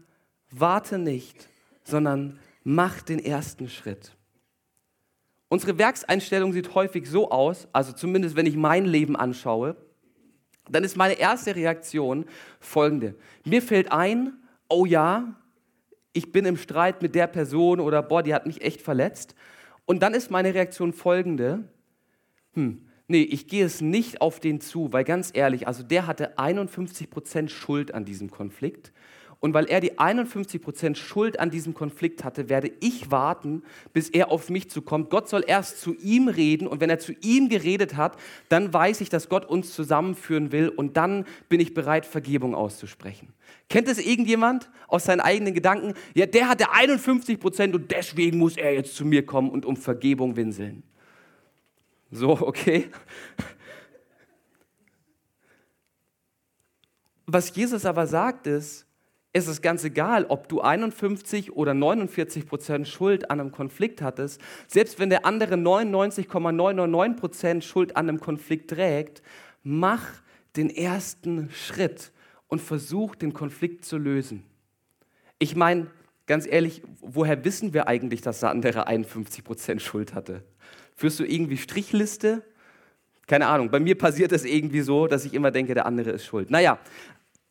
warte 0.50 0.98
nicht, 0.98 1.48
sondern 1.84 2.38
mach 2.64 3.00
den 3.02 3.18
ersten 3.18 3.68
Schritt. 3.68 4.12
Unsere 5.50 5.76
Werkseinstellung 5.76 6.54
sieht 6.54 6.74
häufig 6.74 7.06
so 7.06 7.30
aus, 7.30 7.68
also 7.72 7.92
zumindest 7.92 8.36
wenn 8.36 8.46
ich 8.46 8.56
mein 8.56 8.86
Leben 8.86 9.16
anschaue, 9.16 9.76
dann 10.70 10.84
ist 10.84 10.96
meine 10.96 11.18
erste 11.18 11.54
Reaktion 11.54 12.24
folgende. 12.60 13.16
Mir 13.44 13.60
fällt 13.60 13.92
ein, 13.92 14.32
oh 14.68 14.86
ja, 14.86 15.34
ich 16.14 16.32
bin 16.32 16.46
im 16.46 16.56
Streit 16.56 17.02
mit 17.02 17.14
der 17.14 17.26
Person 17.26 17.80
oder 17.80 18.02
boah, 18.02 18.22
die 18.22 18.32
hat 18.32 18.46
mich 18.46 18.62
echt 18.62 18.80
verletzt. 18.80 19.34
Und 19.84 20.02
dann 20.02 20.14
ist 20.14 20.30
meine 20.30 20.54
Reaktion 20.54 20.94
folgende, 20.94 21.64
hm, 22.54 22.86
Nee, 23.10 23.22
ich 23.22 23.48
gehe 23.48 23.64
es 23.64 23.80
nicht 23.80 24.20
auf 24.20 24.38
den 24.38 24.60
zu, 24.60 24.92
weil 24.92 25.02
ganz 25.02 25.32
ehrlich, 25.34 25.66
also 25.66 25.82
der 25.82 26.06
hatte 26.06 26.38
51% 26.38 27.48
Schuld 27.48 27.92
an 27.92 28.04
diesem 28.04 28.30
Konflikt. 28.30 28.92
Und 29.40 29.54
weil 29.54 29.64
er 29.64 29.80
die 29.80 29.98
51% 29.98 30.96
Schuld 30.96 31.40
an 31.40 31.50
diesem 31.50 31.72
Konflikt 31.72 32.24
hatte, 32.24 32.50
werde 32.50 32.70
ich 32.80 33.10
warten, 33.10 33.62
bis 33.94 34.10
er 34.10 34.30
auf 34.30 34.50
mich 34.50 34.70
zukommt. 34.70 35.08
Gott 35.08 35.30
soll 35.30 35.44
erst 35.46 35.80
zu 35.80 35.94
ihm 35.96 36.28
reden 36.28 36.66
und 36.66 36.82
wenn 36.82 36.90
er 36.90 36.98
zu 36.98 37.14
ihm 37.22 37.48
geredet 37.48 37.96
hat, 37.96 38.18
dann 38.50 38.72
weiß 38.72 39.00
ich, 39.00 39.08
dass 39.08 39.30
Gott 39.30 39.46
uns 39.46 39.72
zusammenführen 39.72 40.52
will 40.52 40.68
und 40.68 40.98
dann 40.98 41.24
bin 41.48 41.58
ich 41.58 41.72
bereit, 41.72 42.04
Vergebung 42.04 42.54
auszusprechen. 42.54 43.32
Kennt 43.70 43.88
es 43.88 43.98
irgendjemand 43.98 44.70
aus 44.88 45.04
seinen 45.06 45.20
eigenen 45.20 45.54
Gedanken? 45.54 45.94
Ja, 46.14 46.26
der 46.26 46.46
hatte 46.46 46.72
51% 46.72 47.74
und 47.74 47.90
deswegen 47.90 48.36
muss 48.36 48.58
er 48.58 48.74
jetzt 48.74 48.94
zu 48.94 49.06
mir 49.06 49.24
kommen 49.24 49.48
und 49.48 49.64
um 49.64 49.76
Vergebung 49.76 50.36
winseln. 50.36 50.82
So, 52.10 52.32
okay. 52.32 52.90
Was 57.24 57.54
Jesus 57.54 57.86
aber 57.86 58.06
sagt 58.06 58.46
ist, 58.46 58.86
es 59.32 59.46
ist 59.46 59.62
ganz 59.62 59.84
egal, 59.84 60.26
ob 60.26 60.48
du 60.48 60.60
51 60.60 61.52
oder 61.52 61.72
49 61.72 62.46
Prozent 62.46 62.88
Schuld 62.88 63.30
an 63.30 63.40
einem 63.40 63.52
Konflikt 63.52 64.02
hattest. 64.02 64.40
Selbst 64.66 64.98
wenn 64.98 65.08
der 65.08 65.24
andere 65.24 65.56
99,999 65.56 67.20
Prozent 67.20 67.64
Schuld 67.64 67.96
an 67.96 68.08
einem 68.08 68.20
Konflikt 68.20 68.70
trägt, 68.70 69.22
mach 69.62 70.04
den 70.56 70.68
ersten 70.68 71.48
Schritt 71.50 72.10
und 72.48 72.60
versuch 72.60 73.14
den 73.14 73.32
Konflikt 73.32 73.84
zu 73.84 73.98
lösen. 73.98 74.44
Ich 75.38 75.54
meine, 75.54 75.86
ganz 76.26 76.46
ehrlich, 76.46 76.82
woher 77.00 77.44
wissen 77.44 77.72
wir 77.72 77.86
eigentlich, 77.86 78.22
dass 78.22 78.40
der 78.40 78.50
andere 78.50 78.88
51 78.88 79.44
Prozent 79.44 79.80
Schuld 79.80 80.12
hatte? 80.14 80.42
Führst 80.96 81.20
du 81.20 81.24
irgendwie 81.24 81.56
Strichliste? 81.56 82.42
Keine 83.28 83.46
Ahnung, 83.46 83.70
bei 83.70 83.78
mir 83.78 83.96
passiert 83.96 84.32
es 84.32 84.44
irgendwie 84.44 84.80
so, 84.80 85.06
dass 85.06 85.24
ich 85.24 85.34
immer 85.34 85.52
denke, 85.52 85.74
der 85.74 85.86
andere 85.86 86.10
ist 86.10 86.24
schuld. 86.24 86.50
Naja, 86.50 86.80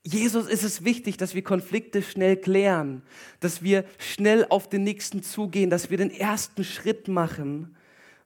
Jesus 0.04 0.48
ist 0.48 0.64
es 0.64 0.86
wichtig, 0.86 1.18
dass 1.18 1.36
wir 1.36 1.44
Konflikte 1.44 2.02
schnell 2.02 2.38
klären, 2.38 3.04
dass 3.42 3.62
wir 3.62 3.84
schnell 3.98 4.46
auf 4.50 4.70
den 4.70 4.84
nächsten 4.84 5.24
zugehen, 5.24 5.70
dass 5.70 5.90
wir 5.90 5.98
den 5.98 6.12
ersten 6.12 6.64
Schritt 6.64 7.08
machen, 7.08 7.76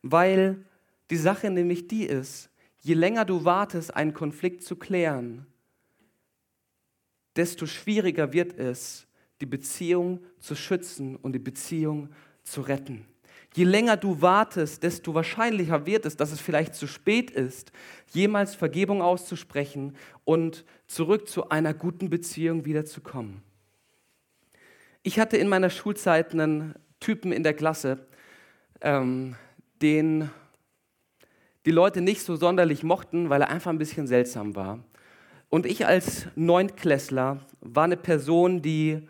weil 0.02 0.64
die 1.10 1.18
Sache 1.18 1.50
nämlich 1.50 1.88
die 1.88 2.06
ist, 2.06 2.50
je 2.82 2.94
länger 2.94 3.26
du 3.26 3.44
wartest, 3.44 3.96
einen 3.96 4.14
Konflikt 4.14 4.64
zu 4.64 4.76
klären, 4.76 5.48
desto 7.36 7.66
schwieriger 7.66 8.34
wird 8.34 8.60
es, 8.60 9.08
die 9.42 9.46
Beziehung 9.48 10.24
zu 10.40 10.56
schützen 10.56 11.16
und 11.16 11.34
die 11.34 11.40
Beziehung 11.40 12.10
zu 12.44 12.62
retten. 12.62 13.06
Je 13.56 13.66
länger 13.66 13.98
du 13.98 14.22
wartest, 14.22 14.82
desto 14.82 15.14
wahrscheinlicher 15.14 15.86
wird 15.86 16.06
es, 16.06 16.18
dass 16.18 16.32
es 16.32 16.42
vielleicht 16.42 16.74
zu 16.74 16.88
spät 16.88 17.30
ist, 17.30 17.72
jemals 18.12 18.56
Vergebung 18.56 19.02
auszusprechen 19.02 19.96
und 20.24 20.66
zurück 20.94 21.28
zu 21.28 21.50
einer 21.50 21.74
guten 21.74 22.10
Beziehung 22.10 22.66
wiederzukommen. 22.66 23.42
Ich 25.02 25.20
hatte 25.20 25.38
in 25.38 25.50
meiner 25.50 25.70
Schulzeit 25.70 26.34
einen 26.34 26.76
Typen 27.00 27.32
in 27.32 27.44
der 27.44 27.54
Klasse, 27.54 28.06
ähm, 28.82 29.36
den 29.82 30.30
die 31.66 31.72
Leute 31.72 32.02
nicht 32.02 32.22
so 32.22 32.36
sonderlich 32.36 32.84
mochten, 32.84 33.30
weil 33.30 33.42
er 33.42 33.50
einfach 33.50 33.72
ein 33.72 33.78
bisschen 33.78 34.08
seltsam 34.08 34.56
war. 34.56 34.84
Und 35.50 35.66
ich 35.66 35.86
als 35.86 36.28
Neuntklässler 36.36 37.40
war 37.62 37.84
eine 37.84 37.98
Person, 37.98 38.62
die 38.62 39.08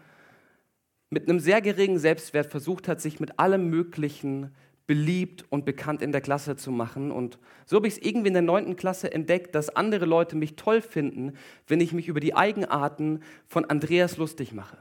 mit 1.10 1.28
einem 1.30 1.40
sehr 1.40 1.62
geringen 1.62 2.00
Selbstwert 2.00 2.48
versucht 2.48 2.88
hat, 2.88 3.02
sich 3.02 3.20
mit 3.20 3.40
allem 3.40 3.70
Möglichen 3.70 4.56
beliebt 4.86 5.46
und 5.50 5.66
bekannt 5.66 6.02
in 6.02 6.12
der 6.12 6.22
Klasse 6.22 6.56
zu 6.56 6.72
machen. 6.72 7.12
Und 7.12 7.40
so 7.66 7.78
habe 7.78 7.88
ich 7.88 7.96
es 7.96 8.02
irgendwie 8.02 8.28
in 8.28 8.34
der 8.34 8.42
neunten 8.42 8.76
Klasse 8.76 9.12
entdeckt, 9.12 9.56
dass 9.56 9.70
andere 9.70 10.06
Leute 10.06 10.36
mich 10.36 10.56
toll 10.56 10.82
finden, 10.82 11.34
wenn 11.68 11.80
ich 11.80 11.94
mich 11.94 12.08
über 12.08 12.20
die 12.20 12.36
Eigenarten 12.36 13.22
von 13.48 13.66
Andreas 13.66 14.18
lustig 14.18 14.54
mache. 14.54 14.78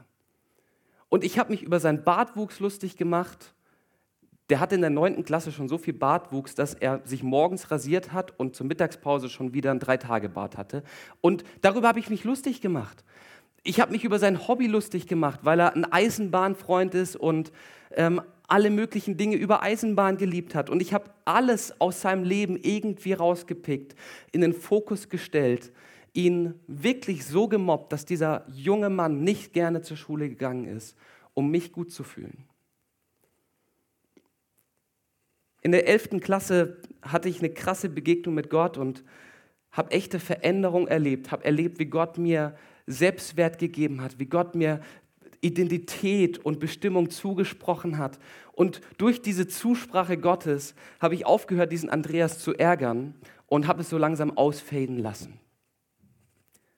Und 1.09 1.23
ich 1.23 1.39
habe 1.39 1.51
mich 1.51 1.63
über 1.63 1.79
seinen 1.79 2.03
Bartwuchs 2.03 2.59
lustig 2.59 2.97
gemacht. 2.97 3.53
Der 4.49 4.59
hatte 4.59 4.75
in 4.75 4.81
der 4.81 4.89
neunten 4.89 5.23
Klasse 5.23 5.51
schon 5.51 5.69
so 5.69 5.77
viel 5.77 5.93
Bartwuchs, 5.93 6.53
dass 6.53 6.73
er 6.73 7.01
sich 7.05 7.23
morgens 7.23 7.71
rasiert 7.71 8.11
hat 8.11 8.37
und 8.37 8.55
zur 8.55 8.65
Mittagspause 8.65 9.29
schon 9.29 9.53
wieder 9.53 9.71
einen 9.71 9.79
Drei-Tage-Bart 9.79 10.57
hatte. 10.57 10.83
Und 11.21 11.43
darüber 11.61 11.87
habe 11.87 11.99
ich 11.99 12.09
mich 12.09 12.25
lustig 12.25 12.59
gemacht 12.59 13.03
ich 13.63 13.79
habe 13.79 13.91
mich 13.91 14.03
über 14.03 14.19
sein 14.19 14.47
Hobby 14.47 14.67
lustig 14.67 15.07
gemacht, 15.07 15.39
weil 15.43 15.59
er 15.59 15.73
ein 15.73 15.89
Eisenbahnfreund 15.89 16.93
ist 16.95 17.15
und 17.15 17.51
ähm, 17.91 18.21
alle 18.53 18.69
möglichen 18.69 19.17
Dinge 19.17 19.35
über 19.35 19.63
Eisenbahn 19.63 20.17
geliebt 20.17 20.53
hat. 20.53 20.69
Und 20.69 20.79
ich 20.79 20.93
habe 20.93 21.09
alles 21.25 21.81
aus 21.81 22.01
seinem 22.01 22.23
Leben 22.23 22.55
irgendwie 22.55 23.13
rausgepickt, 23.13 23.95
in 24.31 24.41
den 24.41 24.53
Fokus 24.53 25.09
gestellt, 25.09 25.71
ihn 26.13 26.53
wirklich 26.67 27.25
so 27.25 27.47
gemobbt, 27.47 27.91
dass 27.91 28.05
dieser 28.05 28.45
junge 28.53 28.91
Mann 28.91 29.23
nicht 29.23 29.53
gerne 29.53 29.81
zur 29.81 29.97
Schule 29.97 30.29
gegangen 30.29 30.65
ist, 30.65 30.95
um 31.33 31.49
mich 31.49 31.71
gut 31.71 31.91
zu 31.91 32.03
fühlen. 32.03 32.43
In 35.63 35.71
der 35.71 35.87
elften 35.87 36.19
Klasse 36.19 36.77
hatte 37.01 37.29
ich 37.29 37.39
eine 37.39 37.51
krasse 37.51 37.89
Begegnung 37.89 38.35
mit 38.35 38.51
Gott 38.51 38.77
und 38.77 39.03
habe 39.71 39.89
echte 39.89 40.19
Veränderung 40.19 40.87
erlebt, 40.87 41.31
habe 41.31 41.43
erlebt, 41.43 41.79
wie 41.79 41.87
Gott 41.87 42.19
mir 42.19 42.55
Selbstwert 42.85 43.57
gegeben 43.57 43.99
hat, 43.99 44.19
wie 44.19 44.27
Gott 44.27 44.53
mir 44.53 44.79
Identität 45.43 46.39
und 46.39 46.59
Bestimmung 46.59 47.09
zugesprochen 47.09 47.97
hat. 47.97 48.17
Und 48.53 48.81
durch 48.97 49.21
diese 49.21 49.47
Zusprache 49.47 50.17
Gottes 50.17 50.75
habe 50.99 51.15
ich 51.15 51.25
aufgehört, 51.25 51.71
diesen 51.71 51.89
Andreas 51.89 52.39
zu 52.39 52.53
ärgern 52.53 53.15
und 53.47 53.67
habe 53.67 53.81
es 53.81 53.89
so 53.89 53.97
langsam 53.97 54.37
ausfaden 54.37 54.99
lassen. 54.99 55.39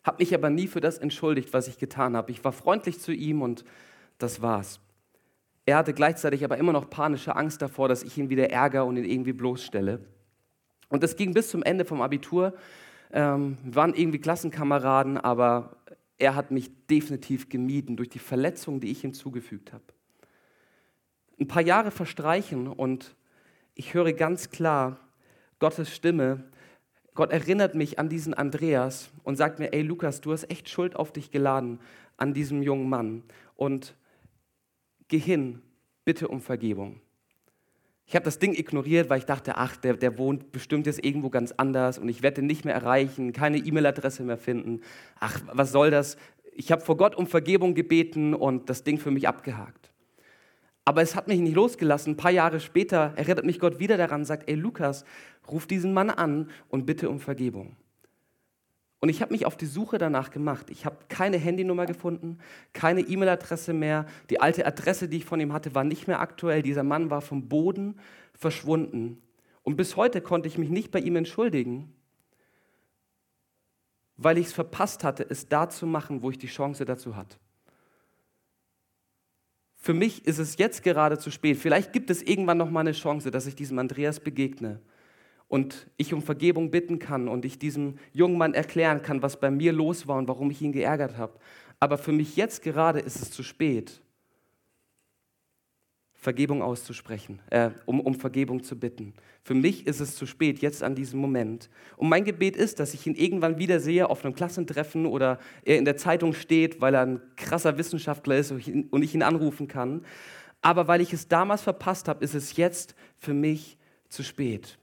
Habe 0.04 0.18
mich 0.20 0.34
aber 0.34 0.50
nie 0.50 0.68
für 0.68 0.82
das 0.82 0.98
entschuldigt, 0.98 1.52
was 1.52 1.68
ich 1.68 1.78
getan 1.78 2.16
habe. 2.16 2.32
Ich 2.32 2.44
war 2.44 2.54
freundlich 2.54 3.00
zu 3.00 3.12
ihm 3.12 3.42
und 3.42 3.66
das 4.18 4.42
war's. 4.42 4.80
Er 5.66 5.78
hatte 5.78 5.94
gleichzeitig 5.94 6.46
aber 6.46 6.58
immer 6.58 6.72
noch 6.72 6.90
panische 6.90 7.36
Angst 7.36 7.62
davor, 7.62 7.90
dass 7.90 8.04
ich 8.04 8.18
ihn 8.18 8.30
wieder 8.30 8.52
ärgere 8.52 8.86
und 8.86 8.98
ihn 8.98 9.04
irgendwie 9.04 9.34
bloßstelle. 9.34 10.00
Und 10.90 11.04
das 11.04 11.16
ging 11.16 11.34
bis 11.34 11.50
zum 11.50 11.64
Ende 11.64 11.84
vom 11.84 12.02
Abitur. 12.02 12.54
Ähm, 13.12 13.58
wir 13.64 13.76
waren 13.76 13.94
irgendwie 13.96 14.20
Klassenkameraden, 14.20 15.18
aber 15.18 15.78
er 16.18 16.36
hat 16.36 16.52
mich 16.52 16.70
definitiv 16.88 17.50
gemieden 17.50 17.98
durch 17.98 18.10
die 18.10 18.20
Verletzungen, 18.20 18.80
die 18.80 18.92
ich 18.92 19.04
ihm 19.04 19.14
zugefügt 19.14 19.74
habe. 19.74 19.84
Ein 21.40 21.48
paar 21.48 21.62
Jahre 21.62 21.92
verstreichen 21.92 22.68
und 22.68 23.16
ich 23.74 23.94
höre 23.94 24.14
ganz 24.14 24.50
klar 24.50 25.00
Gottes 25.60 25.94
Stimme. 25.94 26.44
Gott 27.14 27.32
erinnert 27.32 27.76
mich 27.76 28.00
an 28.00 28.10
diesen 28.10 28.34
Andreas 28.34 29.10
und 29.24 29.36
sagt 29.36 29.60
mir, 29.60 29.74
ey 29.74 29.82
Lukas, 29.82 30.22
du 30.22 30.32
hast 30.32 30.50
echt 30.50 30.70
Schuld 30.70 30.96
auf 30.96 31.12
dich 31.12 31.32
geladen 31.32 31.80
an 32.18 32.34
diesem 32.34 32.62
jungen 32.62 32.90
Mann 32.90 33.24
und 33.56 33.96
geh 35.10 35.20
hin, 35.20 35.62
bitte 36.06 36.28
um 36.30 36.40
Vergebung. 36.40 37.02
Ich 38.08 38.16
habe 38.16 38.24
das 38.24 38.38
Ding 38.38 38.54
ignoriert, 38.54 39.10
weil 39.10 39.18
ich 39.18 39.26
dachte, 39.26 39.58
ach, 39.58 39.76
der, 39.78 39.96
der 39.96 40.18
wohnt 40.18 40.52
bestimmt 40.52 40.86
jetzt 40.86 41.04
irgendwo 41.04 41.30
ganz 41.30 41.52
anders 41.54 41.98
und 41.98 42.08
ich 42.08 42.22
werde 42.22 42.42
ihn 42.42 42.48
nicht 42.48 42.64
mehr 42.64 42.76
erreichen, 42.76 43.34
keine 43.34 43.58
E-Mail-Adresse 43.58 44.24
mehr 44.24 44.38
finden. 44.38 44.82
Ach, 45.20 45.42
was 45.52 45.72
soll 45.72 45.90
das? 45.90 46.16
Ich 46.54 46.72
habe 46.72 46.82
vor 46.84 46.98
Gott 46.98 47.16
um 47.16 47.28
Vergebung 47.28 47.74
gebeten 47.74 48.34
und 48.34 48.70
das 48.70 48.84
Ding 48.84 49.00
für 49.00 49.12
mich 49.12 49.28
abgehakt. 49.28 49.92
Aber 50.86 51.02
es 51.02 51.16
hat 51.16 51.28
mich 51.28 51.40
nicht 51.40 51.56
losgelassen. 51.56 52.14
Ein 52.14 52.18
paar 52.18 52.32
Jahre 52.32 52.60
später 52.60 53.14
erinnert 53.16 53.44
mich 53.44 53.60
Gott 53.60 53.80
wieder 53.80 53.98
daran, 53.98 54.24
sagt, 54.24 54.48
ey 54.48 54.56
Lukas, 54.56 55.04
ruf 55.52 55.66
diesen 55.66 55.94
Mann 55.94 56.12
an 56.12 56.50
und 56.70 56.86
bitte 56.86 57.10
um 57.10 57.20
Vergebung. 57.20 57.76
Und 59.00 59.10
ich 59.10 59.22
habe 59.22 59.34
mich 59.34 59.46
auf 59.46 59.58
die 59.58 59.66
Suche 59.66 59.98
danach 59.98 60.32
gemacht. 60.32 60.70
Ich 60.70 60.86
habe 60.86 60.98
keine 61.10 61.38
Handynummer 61.38 61.86
gefunden, 61.86 62.40
keine 62.74 63.02
E-Mail-Adresse 63.02 63.74
mehr. 63.74 64.06
Die 64.30 64.40
alte 64.40 64.66
Adresse, 64.66 65.08
die 65.10 65.18
ich 65.18 65.26
von 65.26 65.40
ihm 65.40 65.54
hatte, 65.54 65.76
war 65.76 65.84
nicht 65.84 66.08
mehr 66.08 66.22
aktuell. 66.22 66.62
Dieser 66.62 66.84
Mann 66.84 67.10
war 67.10 67.22
vom 67.22 67.48
Boden 67.48 68.00
verschwunden. 68.34 69.22
Und 69.64 69.78
bis 69.78 69.96
heute 69.96 70.22
konnte 70.22 70.48
ich 70.48 70.58
mich 70.58 70.70
nicht 70.70 70.92
bei 70.92 71.00
ihm 71.00 71.16
entschuldigen, 71.16 71.94
weil 74.18 74.38
ich 74.38 74.48
es 74.48 74.54
verpasst 74.54 75.04
hatte, 75.04 75.26
es 75.28 75.50
da 75.50 75.70
zu 75.70 75.86
machen, 75.86 76.22
wo 76.22 76.32
ich 76.32 76.38
die 76.38 76.48
Chance 76.48 76.86
dazu 76.86 77.16
hatte. 77.16 77.38
Für 79.86 79.94
mich 79.94 80.26
ist 80.26 80.40
es 80.40 80.58
jetzt 80.58 80.82
gerade 80.82 81.20
zu 81.20 81.30
spät. 81.30 81.58
Vielleicht 81.58 81.94
gibt 81.94 82.10
es 82.10 82.24
irgendwann 82.24 82.58
noch 82.58 82.72
mal 82.72 82.80
eine 82.80 82.94
Chance, 82.94 83.30
dass 83.30 83.46
ich 83.46 83.54
diesem 83.54 83.78
Andreas 83.78 84.20
begegne 84.20 84.80
und 85.48 85.92
ich 85.96 86.12
um 86.12 86.24
Vergebung 86.24 86.72
bitten 86.72 86.98
kann 86.98 87.28
und 87.28 87.46
ich 87.46 87.60
diesem 87.60 88.00
jungen 88.12 88.36
Mann 88.36 88.56
erklären 88.56 89.04
kann, 89.04 89.22
was 89.22 89.40
bei 89.40 89.52
mir 89.52 89.74
los 89.74 90.08
war 90.08 90.18
und 90.18 90.28
warum 90.28 90.50
ich 90.50 90.60
ihn 90.64 90.72
geärgert 90.72 91.18
habe. 91.18 91.38
Aber 91.80 92.00
für 92.00 92.14
mich 92.14 92.36
jetzt 92.36 92.64
gerade 92.64 93.00
ist 93.00 93.22
es 93.22 93.30
zu 93.30 93.44
spät, 93.44 94.02
Vergebung 96.26 96.64
auszusprechen, 96.64 97.40
äh, 97.52 97.70
um, 97.86 98.00
um 98.00 98.16
Vergebung 98.16 98.64
zu 98.64 98.80
bitten. 98.80 99.14
Für 99.44 99.54
mich 99.54 99.86
ist 99.86 100.00
es 100.00 100.16
zu 100.16 100.26
spät, 100.26 100.58
jetzt 100.58 100.82
an 100.82 100.96
diesem 100.96 101.20
Moment. 101.20 101.70
Und 101.98 102.10
mein 102.10 102.24
Gebet 102.24 102.56
ist, 102.56 102.80
dass 102.80 102.96
ich 102.96 103.06
ihn 103.06 103.14
irgendwann 103.14 103.60
wiedersehe 103.60 104.10
auf 104.10 104.26
einem 104.26 104.34
Klassentreffen 104.34 105.06
oder 105.06 105.38
er 105.64 105.78
in 105.78 105.86
der 105.86 105.98
Zeitung 105.98 106.34
steht, 106.34 106.82
weil 106.82 106.96
er 106.96 107.02
ein 107.02 107.22
krasser 107.36 107.78
Wissenschaftler 107.78 108.38
ist 108.38 108.50
und 108.50 108.58
ich 108.58 108.68
ihn, 108.68 108.88
und 108.90 109.04
ich 109.04 109.14
ihn 109.14 109.22
anrufen 109.22 109.68
kann. 109.68 110.04
Aber 110.64 110.88
weil 110.88 111.00
ich 111.00 111.14
es 111.14 111.28
damals 111.28 111.62
verpasst 111.62 112.08
habe, 112.08 112.26
ist 112.26 112.34
es 112.34 112.58
jetzt 112.58 112.96
für 113.20 113.36
mich 113.36 113.78
zu 114.10 114.24
spät. 114.24 114.80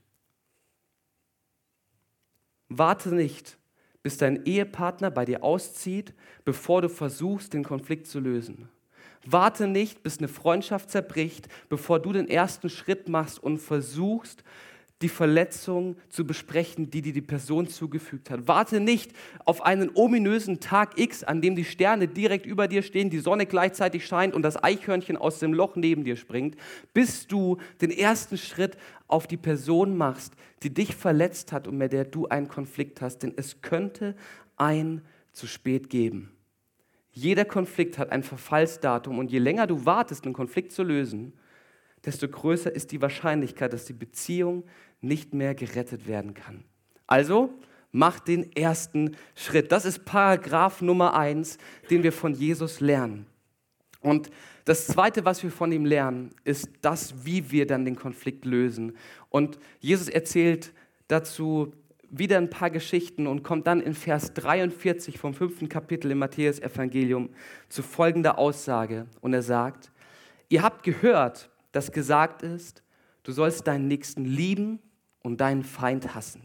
Warte 2.69 3.13
nicht, 3.13 3.59
bis 4.05 4.17
dein 4.17 4.47
Ehepartner 4.47 5.11
bei 5.11 5.25
dir 5.25 5.43
auszieht, 5.43 6.15
bevor 6.45 6.83
du 6.83 6.89
versuchst, 6.89 7.53
den 7.53 7.65
Konflikt 7.65 8.07
zu 8.07 8.21
lösen. 8.21 8.69
Warte 9.25 9.67
nicht, 9.69 10.03
bis 10.03 10.19
eine 10.19 10.29
Freundschaft 10.29 10.91
zerbricht, 10.91 11.49
bevor 11.69 12.01
du 12.01 12.13
den 12.13 12.29
ersten 12.29 12.69
Schritt 12.69 13.09
machst 13.09 13.43
und 13.43 13.59
versuchst, 13.59 14.43
die 15.03 15.09
Verletzung 15.09 15.97
zu 16.09 16.25
besprechen, 16.25 16.91
die 16.91 17.03
dir 17.03 17.13
die 17.13 17.21
Person 17.21 17.67
zugefügt 17.69 18.31
hat. 18.31 18.47
Warte 18.47 18.81
nicht 18.81 19.13
auf 19.45 19.63
einen 19.63 19.91
ominösen 19.95 20.61
Tag 20.61 20.99
X, 20.99 21.25
an 21.25 21.41
dem 21.43 21.57
die 21.57 21.65
Sterne 21.65 22.09
direkt 22.09 22.47
über 22.47 22.69
dir 22.69 22.83
stehen, 22.83 23.11
die 23.11 23.19
Sonne 23.19 23.47
gleichzeitig 23.47 24.07
scheint 24.07 24.35
und 24.35 24.43
das 24.43 24.63
Eichhörnchen 24.63 25.17
aus 25.17 25.41
dem 25.41 25.53
Loch 25.53 25.77
neben 25.77 26.05
dir 26.05 26.17
springt, 26.17 26.57
bis 26.95 27.27
du 27.27 27.59
den 27.81 27.91
ersten 27.91 28.39
Schritt 28.39 28.77
auf 29.09 29.27
die 29.27 29.37
Person 29.37 29.97
machst, 29.97 30.35
die 30.63 30.73
dich 30.73 30.95
verletzt 30.95 31.53
hat 31.53 31.67
und 31.67 31.77
mit 31.77 31.93
der 31.93 32.05
du 32.05 32.29
einen 32.29 32.49
Konflikt 32.49 33.01
hast. 33.01 33.19
Denn 33.19 33.35
es 33.37 33.61
könnte 33.61 34.15
ein 34.57 35.03
zu 35.33 35.47
spät 35.47 35.91
geben. 35.91 36.31
Jeder 37.13 37.45
Konflikt 37.45 37.99
hat 37.99 38.11
ein 38.11 38.23
Verfallsdatum 38.23 39.19
und 39.19 39.31
je 39.31 39.39
länger 39.39 39.67
du 39.67 39.85
wartest, 39.85 40.25
einen 40.25 40.35
Konflikt 40.35 40.73
zu 40.73 40.83
lösen, 40.83 41.35
desto 42.05 42.29
größer 42.29 42.75
ist 42.75 42.91
die 42.91 43.03
Wahrscheinlichkeit, 43.03 43.73
dass 43.73 43.85
die 43.85 43.93
Beziehung 43.93 44.65
nicht 45.01 45.35
mehr 45.35 45.55
gerettet 45.55 46.07
werden 46.07 46.35
kann. 46.35 46.65
Also 47.07 47.53
mach 47.93 48.19
den 48.19 48.51
ersten 48.57 49.17
Schritt. 49.35 49.71
Das 49.71 49.85
ist 49.85 50.05
Paragraph 50.05 50.81
Nummer 50.81 51.15
eins, 51.15 51.59
den 51.91 52.03
wir 52.03 52.13
von 52.13 52.35
Jesus 52.35 52.81
lernen. 52.81 53.27
Und 54.01 54.31
das 54.65 54.87
Zweite, 54.87 55.25
was 55.25 55.43
wir 55.43 55.51
von 55.51 55.71
ihm 55.71 55.85
lernen, 55.85 56.31
ist 56.45 56.69
das, 56.81 57.25
wie 57.25 57.51
wir 57.51 57.67
dann 57.67 57.85
den 57.85 57.97
Konflikt 57.97 58.45
lösen. 58.45 58.97
Und 59.29 59.59
Jesus 59.81 60.09
erzählt 60.09 60.73
dazu 61.09 61.73
wieder 62.13 62.37
ein 62.37 62.51
paar 62.51 62.71
Geschichten 62.71 63.27
und 63.27 63.43
kommt 63.43 63.67
dann 63.67 63.81
in 63.81 63.95
Vers 63.95 64.35
43 64.35 65.19
vom 65.19 65.33
fünften 65.33 65.69
Kapitel 65.69 66.11
im 66.11 66.19
Matthäus-Evangelium 66.19 67.31
zu 67.71 67.83
folgender 67.83 68.39
Aussage. 68.39 69.07
Und 69.23 69.33
er 69.33 69.43
sagt, 69.43 69.91
ihr 70.51 70.63
habt 70.63 70.83
gehört, 70.83 71.51
dass 71.73 71.91
gesagt 71.91 72.43
ist, 72.43 72.83
du 73.23 73.33
sollst 73.33 73.67
deinen 73.67 73.89
Nächsten 73.89 74.27
lieben 74.27 74.79
und 75.21 75.41
deinen 75.41 75.65
Feind 75.65 76.15
hassen. 76.15 76.43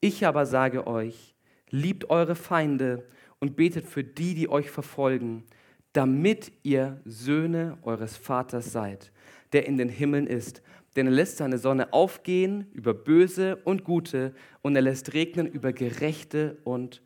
Ich 0.00 0.24
aber 0.24 0.46
sage 0.46 0.86
euch, 0.86 1.34
liebt 1.70 2.08
eure 2.08 2.36
Feinde 2.36 3.04
und 3.40 3.56
betet 3.56 3.86
für 3.86 4.04
die, 4.04 4.34
die 4.34 4.48
euch 4.48 4.70
verfolgen, 4.70 5.44
damit 5.92 6.52
ihr 6.62 7.00
Söhne 7.04 7.78
eures 7.82 8.16
Vaters 8.16 8.70
seid, 8.70 9.10
der 9.52 9.66
in 9.66 9.78
den 9.78 9.88
Himmeln 9.88 10.28
ist. 10.28 10.62
Denn 10.96 11.06
er 11.06 11.12
lässt 11.12 11.38
seine 11.38 11.58
Sonne 11.58 11.92
aufgehen 11.92 12.70
über 12.72 12.94
Böse 12.94 13.56
und 13.64 13.84
Gute 13.84 14.34
und 14.62 14.76
er 14.76 14.82
lässt 14.82 15.14
regnen 15.14 15.46
über 15.46 15.72
Gerechte 15.72 16.58
und 16.64 17.02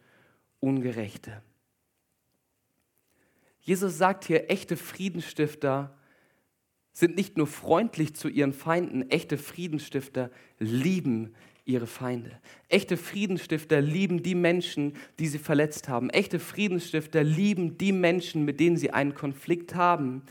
Ungerechte. 0.61 1.43
Jesus 3.61 3.99
sagt 3.99 4.25
hier, 4.25 4.51
echte 4.51 4.77
Friedensstifter 4.77 5.97
sind 6.93 7.17
nicht 7.17 7.37
nur 7.37 7.47
freundlich 7.47 8.15
zu 8.15 8.29
ihren 8.29 8.53
Feinden, 8.53 9.11
echte 9.11 9.39
Friedensstifter 9.39 10.31
lieben 10.59 11.35
ihre 11.65 11.87
Feinde. 11.87 12.41
Echte 12.69 12.97
Friedensstifter 12.97 13.81
lieben 13.81 14.23
die 14.23 14.35
Menschen, 14.35 14.95
die 15.19 15.29
sie 15.29 15.39
verletzt 15.39 15.89
haben. 15.89 16.11
Echte 16.11 16.39
Friedensstifter 16.39 17.23
lieben 17.23 17.79
die 17.79 17.93
Menschen, 17.93 18.45
mit 18.45 18.59
denen 18.59 18.79
sie 18.79 18.91
einen 18.91 19.15
Konflikt 19.15 19.75
haben. 19.75 20.23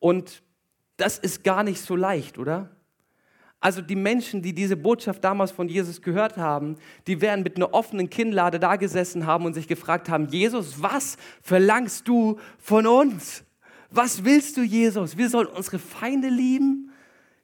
Und 0.00 0.42
das 0.96 1.18
ist 1.18 1.44
gar 1.44 1.62
nicht 1.62 1.80
so 1.80 1.94
leicht, 1.94 2.36
oder? 2.36 2.68
Also 3.62 3.80
die 3.80 3.94
Menschen, 3.94 4.42
die 4.42 4.52
diese 4.52 4.76
Botschaft 4.76 5.22
damals 5.22 5.52
von 5.52 5.68
Jesus 5.68 6.02
gehört 6.02 6.36
haben, 6.36 6.76
die 7.06 7.20
werden 7.20 7.44
mit 7.44 7.54
einer 7.54 7.72
offenen 7.72 8.10
Kinnlade 8.10 8.58
da 8.58 8.74
gesessen 8.74 9.24
haben 9.24 9.46
und 9.46 9.54
sich 9.54 9.68
gefragt 9.68 10.08
haben, 10.08 10.26
Jesus, 10.26 10.82
was 10.82 11.16
verlangst 11.42 12.08
du 12.08 12.40
von 12.58 12.88
uns? 12.88 13.44
Was 13.88 14.24
willst 14.24 14.56
du, 14.56 14.62
Jesus? 14.62 15.16
Wir 15.16 15.30
sollen 15.30 15.46
unsere 15.46 15.78
Feinde 15.78 16.28
lieben? 16.28 16.90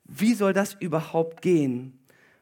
Wie 0.07 0.35
soll 0.35 0.52
das 0.52 0.74
überhaupt 0.74 1.40
gehen? 1.40 1.96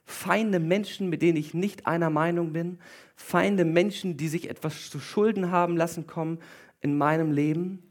Feinde 0.07 0.59
Menschen, 0.59 1.11
mit 1.11 1.21
denen 1.21 1.37
ich 1.37 1.53
nicht 1.53 1.87
einer 1.87 2.09
Meinung 2.09 2.55
bin, 2.55 2.79
Feinde 3.15 3.67
Menschen, 3.67 4.17
die 4.17 4.29
sich 4.29 4.49
etwas 4.49 4.89
zu 4.89 5.01
Schulden 5.01 5.51
haben 5.51 5.77
lassen 5.77 6.07
kommen 6.07 6.39
in 6.81 6.97
meinem 6.97 7.31
Leben, 7.31 7.83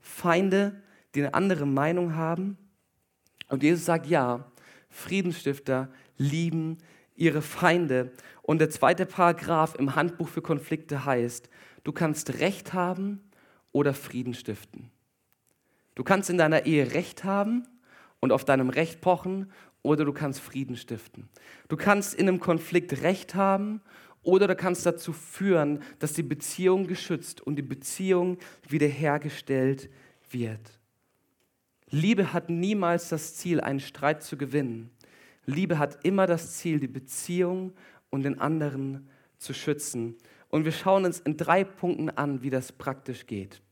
Feinde, 0.00 0.80
die 1.14 1.20
eine 1.20 1.34
andere 1.34 1.66
Meinung 1.66 2.14
haben. 2.14 2.56
Und 3.50 3.62
Jesus 3.62 3.84
sagt, 3.84 4.06
ja, 4.06 4.46
Friedensstifter 4.94 5.90
lieben 6.16 6.78
ihre 7.16 7.42
Feinde. 7.42 8.12
Und 8.42 8.60
der 8.60 8.70
zweite 8.70 9.06
Paragraph 9.06 9.74
im 9.74 9.96
Handbuch 9.96 10.28
für 10.28 10.40
Konflikte 10.40 11.04
heißt, 11.04 11.50
du 11.82 11.92
kannst 11.92 12.38
Recht 12.38 12.72
haben 12.72 13.20
oder 13.72 13.92
Frieden 13.92 14.34
stiften. 14.34 14.90
Du 15.96 16.04
kannst 16.04 16.30
in 16.30 16.38
deiner 16.38 16.64
Ehe 16.64 16.92
Recht 16.94 17.24
haben 17.24 17.66
und 18.20 18.32
auf 18.32 18.44
deinem 18.44 18.70
Recht 18.70 19.00
pochen 19.00 19.50
oder 19.82 20.04
du 20.04 20.12
kannst 20.12 20.40
Frieden 20.40 20.76
stiften. 20.76 21.28
Du 21.68 21.76
kannst 21.76 22.14
in 22.14 22.28
einem 22.28 22.40
Konflikt 22.40 23.02
Recht 23.02 23.34
haben 23.34 23.82
oder 24.22 24.46
du 24.46 24.54
kannst 24.54 24.86
dazu 24.86 25.12
führen, 25.12 25.82
dass 25.98 26.12
die 26.14 26.22
Beziehung 26.22 26.86
geschützt 26.86 27.40
und 27.40 27.56
die 27.56 27.62
Beziehung 27.62 28.38
wiederhergestellt 28.68 29.90
wird. 30.30 30.78
Liebe 31.94 32.32
hat 32.32 32.50
niemals 32.50 33.08
das 33.08 33.36
Ziel, 33.36 33.60
einen 33.60 33.78
Streit 33.78 34.24
zu 34.24 34.36
gewinnen. 34.36 34.90
Liebe 35.46 35.78
hat 35.78 36.04
immer 36.04 36.26
das 36.26 36.56
Ziel, 36.56 36.80
die 36.80 36.88
Beziehung 36.88 37.72
und 38.10 38.24
den 38.24 38.40
anderen 38.40 39.08
zu 39.38 39.54
schützen. 39.54 40.16
Und 40.48 40.64
wir 40.64 40.72
schauen 40.72 41.04
uns 41.04 41.20
in 41.20 41.36
drei 41.36 41.62
Punkten 41.62 42.10
an, 42.10 42.42
wie 42.42 42.50
das 42.50 42.72
praktisch 42.72 43.26
geht. 43.26 43.62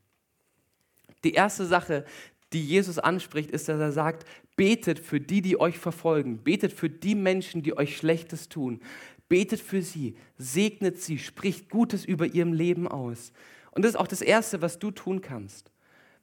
Die 1.24 1.32
erste 1.32 1.66
Sache, 1.66 2.04
die 2.52 2.64
Jesus 2.64 3.00
anspricht, 3.00 3.50
ist, 3.50 3.68
dass 3.68 3.80
er 3.80 3.90
sagt, 3.90 4.24
betet 4.54 5.00
für 5.00 5.18
die, 5.18 5.42
die 5.42 5.58
euch 5.58 5.80
verfolgen, 5.80 6.44
betet 6.44 6.72
für 6.72 6.88
die 6.88 7.16
Menschen, 7.16 7.64
die 7.64 7.76
euch 7.76 7.96
Schlechtes 7.96 8.48
tun, 8.48 8.80
betet 9.28 9.58
für 9.58 9.82
sie, 9.82 10.14
segnet 10.38 11.02
sie, 11.02 11.18
spricht 11.18 11.70
Gutes 11.70 12.04
über 12.04 12.26
ihrem 12.26 12.52
Leben 12.52 12.86
aus. 12.86 13.32
Und 13.72 13.82
das 13.82 13.92
ist 13.92 14.00
auch 14.00 14.06
das 14.06 14.22
Erste, 14.22 14.62
was 14.62 14.78
du 14.78 14.92
tun 14.92 15.22
kannst. 15.22 15.72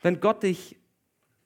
Wenn 0.02 0.22
Gott 0.22 0.44
dich 0.44 0.78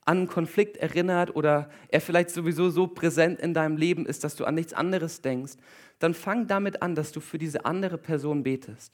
an 0.06 0.18
einen 0.18 0.28
Konflikt 0.28 0.78
erinnert 0.78 1.36
oder 1.36 1.70
er 1.90 2.02
vielleicht 2.02 2.30
sowieso 2.30 2.70
so 2.70 2.88
präsent 2.88 3.40
in 3.40 3.54
deinem 3.54 3.78
Leben 3.78 4.06
ist, 4.06 4.24
dass 4.24 4.36
du 4.36 4.46
an 4.46 4.56
nichts 4.56 4.74
anderes 4.74 5.22
denkst, 5.22 5.54
dann 6.00 6.14
fang 6.14 6.48
damit 6.48 6.82
an, 6.82 6.96
dass 6.96 7.12
du 7.12 7.20
für 7.20 7.38
diese 7.38 7.66
andere 7.66 7.98
Person 7.98 8.44
betest 8.44 8.94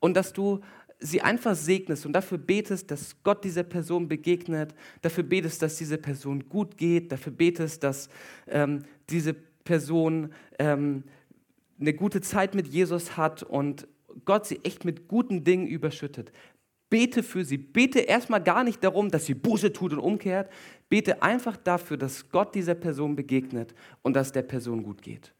und 0.00 0.16
dass 0.16 0.32
du 0.32 0.60
sie 1.00 1.22
einfach 1.22 1.54
segnest 1.54 2.06
und 2.06 2.12
dafür 2.12 2.38
betest, 2.38 2.90
dass 2.90 3.22
Gott 3.22 3.44
dieser 3.44 3.62
Person 3.62 4.08
begegnet, 4.08 4.74
dafür 5.02 5.22
betest, 5.22 5.62
dass 5.62 5.76
diese 5.76 5.98
Person 5.98 6.48
gut 6.48 6.76
geht, 6.76 7.12
dafür 7.12 7.32
betest, 7.32 7.84
dass 7.84 8.08
ähm, 8.48 8.82
diese 9.08 9.34
Person 9.34 10.32
ähm, 10.58 11.04
eine 11.80 11.94
gute 11.94 12.20
Zeit 12.20 12.54
mit 12.54 12.66
Jesus 12.66 13.16
hat 13.16 13.44
und 13.44 13.86
Gott 14.24 14.46
sie 14.46 14.60
echt 14.64 14.84
mit 14.84 15.06
guten 15.06 15.44
Dingen 15.44 15.68
überschüttet. 15.68 16.32
Bete 16.90 17.22
für 17.22 17.44
sie. 17.44 17.58
Bete 17.58 18.00
erstmal 18.00 18.42
gar 18.42 18.64
nicht 18.64 18.82
darum, 18.82 19.10
dass 19.10 19.26
sie 19.26 19.34
Buße 19.34 19.72
tut 19.72 19.92
und 19.92 19.98
umkehrt. 19.98 20.50
Bete 20.88 21.22
einfach 21.22 21.56
dafür, 21.56 21.96
dass 21.96 22.28
Gott 22.30 22.54
dieser 22.54 22.74
Person 22.74 23.14
begegnet 23.14 23.74
und 24.02 24.14
dass 24.14 24.32
der 24.32 24.42
Person 24.42 24.82
gut 24.82 25.02
geht. 25.02 25.32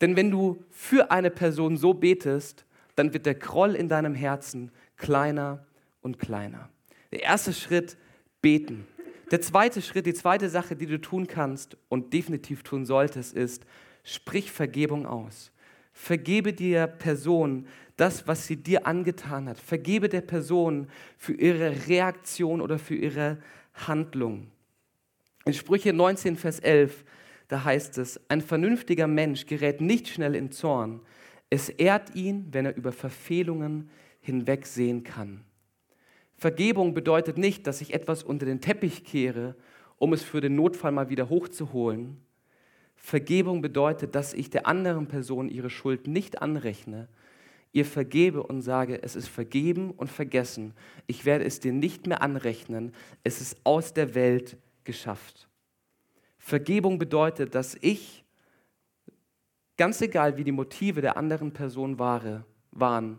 Denn 0.00 0.16
wenn 0.16 0.30
du 0.30 0.64
für 0.70 1.10
eine 1.10 1.30
Person 1.30 1.76
so 1.76 1.92
betest, 1.92 2.64
dann 2.94 3.12
wird 3.12 3.26
der 3.26 3.34
Groll 3.34 3.74
in 3.74 3.88
deinem 3.88 4.14
Herzen 4.14 4.70
kleiner 4.96 5.66
und 6.00 6.18
kleiner. 6.18 6.68
Der 7.12 7.22
erste 7.22 7.52
Schritt, 7.52 7.96
beten. 8.40 8.86
Der 9.30 9.40
zweite 9.40 9.82
Schritt, 9.82 10.06
die 10.06 10.14
zweite 10.14 10.48
Sache, 10.48 10.74
die 10.74 10.86
du 10.86 11.00
tun 11.00 11.26
kannst 11.26 11.76
und 11.88 12.12
definitiv 12.12 12.62
tun 12.62 12.86
solltest, 12.86 13.34
ist, 13.34 13.66
sprich 14.02 14.50
Vergebung 14.50 15.06
aus. 15.06 15.52
Vergebe 16.00 16.52
der 16.52 16.86
Person 16.86 17.66
das, 17.96 18.28
was 18.28 18.46
sie 18.46 18.56
dir 18.56 18.86
angetan 18.86 19.48
hat. 19.48 19.58
Vergebe 19.58 20.08
der 20.08 20.20
Person 20.20 20.86
für 21.18 21.34
ihre 21.34 21.88
Reaktion 21.88 22.60
oder 22.60 22.78
für 22.78 22.94
ihre 22.94 23.38
Handlung. 23.74 24.46
In 25.44 25.54
Sprüche 25.54 25.92
19, 25.92 26.36
Vers 26.36 26.60
11, 26.60 27.04
da 27.48 27.64
heißt 27.64 27.98
es, 27.98 28.20
ein 28.30 28.40
vernünftiger 28.40 29.08
Mensch 29.08 29.46
gerät 29.46 29.80
nicht 29.80 30.06
schnell 30.08 30.36
in 30.36 30.52
Zorn. 30.52 31.00
Es 31.50 31.68
ehrt 31.68 32.14
ihn, 32.14 32.46
wenn 32.52 32.66
er 32.66 32.76
über 32.76 32.92
Verfehlungen 32.92 33.90
hinwegsehen 34.20 35.02
kann. 35.02 35.44
Vergebung 36.36 36.94
bedeutet 36.94 37.38
nicht, 37.38 37.66
dass 37.66 37.80
ich 37.80 37.92
etwas 37.92 38.22
unter 38.22 38.46
den 38.46 38.60
Teppich 38.60 39.02
kehre, 39.02 39.56
um 39.96 40.12
es 40.12 40.22
für 40.22 40.40
den 40.40 40.54
Notfall 40.54 40.92
mal 40.92 41.10
wieder 41.10 41.28
hochzuholen. 41.28 42.18
Vergebung 42.98 43.62
bedeutet, 43.62 44.14
dass 44.14 44.34
ich 44.34 44.50
der 44.50 44.66
anderen 44.66 45.06
Person 45.06 45.48
ihre 45.48 45.70
Schuld 45.70 46.06
nicht 46.06 46.42
anrechne, 46.42 47.08
ihr 47.72 47.84
vergebe 47.84 48.42
und 48.42 48.62
sage, 48.62 49.02
es 49.02 49.16
ist 49.16 49.28
vergeben 49.28 49.90
und 49.92 50.10
vergessen. 50.10 50.74
Ich 51.06 51.24
werde 51.24 51.44
es 51.44 51.60
dir 51.60 51.72
nicht 51.72 52.06
mehr 52.06 52.22
anrechnen. 52.22 52.92
Es 53.24 53.40
ist 53.40 53.56
aus 53.64 53.94
der 53.94 54.14
Welt 54.14 54.56
geschafft. 54.84 55.48
Vergebung 56.38 56.98
bedeutet, 56.98 57.54
dass 57.54 57.76
ich 57.80 58.24
ganz 59.76 60.00
egal 60.00 60.36
wie 60.36 60.44
die 60.44 60.52
Motive 60.52 61.00
der 61.00 61.16
anderen 61.16 61.52
Person 61.52 61.98
war, 61.98 62.44
waren, 62.72 63.18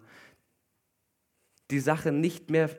die 1.71 1.79
Sache 1.79 2.11
nicht 2.11 2.49
mehr 2.49 2.69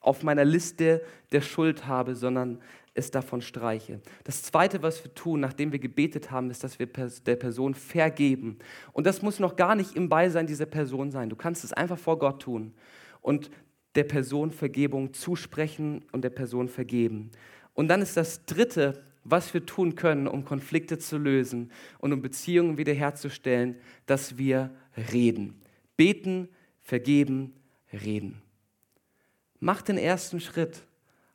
auf 0.00 0.22
meiner 0.22 0.44
Liste 0.44 1.02
der 1.30 1.40
Schuld 1.40 1.86
habe, 1.86 2.14
sondern 2.14 2.60
es 2.94 3.10
davon 3.10 3.40
streiche. 3.40 4.00
Das 4.24 4.42
Zweite, 4.42 4.82
was 4.82 5.02
wir 5.04 5.14
tun, 5.14 5.40
nachdem 5.40 5.72
wir 5.72 5.78
gebetet 5.78 6.30
haben, 6.30 6.50
ist, 6.50 6.62
dass 6.62 6.78
wir 6.78 6.86
der 6.86 7.36
Person 7.36 7.74
vergeben. 7.74 8.58
Und 8.92 9.06
das 9.06 9.22
muss 9.22 9.38
noch 9.38 9.56
gar 9.56 9.74
nicht 9.74 9.96
im 9.96 10.08
Beisein 10.08 10.46
dieser 10.46 10.66
Person 10.66 11.10
sein. 11.10 11.30
Du 11.30 11.36
kannst 11.36 11.64
es 11.64 11.72
einfach 11.72 11.98
vor 11.98 12.18
Gott 12.18 12.42
tun 12.42 12.74
und 13.22 13.50
der 13.94 14.04
Person 14.04 14.50
Vergebung 14.50 15.14
zusprechen 15.14 16.04
und 16.12 16.22
der 16.22 16.30
Person 16.30 16.68
vergeben. 16.68 17.30
Und 17.74 17.88
dann 17.88 18.02
ist 18.02 18.16
das 18.16 18.44
Dritte, 18.44 19.02
was 19.24 19.54
wir 19.54 19.64
tun 19.64 19.94
können, 19.94 20.26
um 20.26 20.44
Konflikte 20.44 20.98
zu 20.98 21.16
lösen 21.16 21.70
und 21.98 22.12
um 22.12 22.22
Beziehungen 22.22 22.76
wiederherzustellen, 22.76 23.76
dass 24.06 24.36
wir 24.36 24.70
reden. 25.12 25.60
Beten, 25.96 26.48
vergeben, 26.80 27.54
reden. 27.92 28.42
Mach 29.60 29.82
den 29.82 29.98
ersten 29.98 30.40
Schritt 30.40 30.82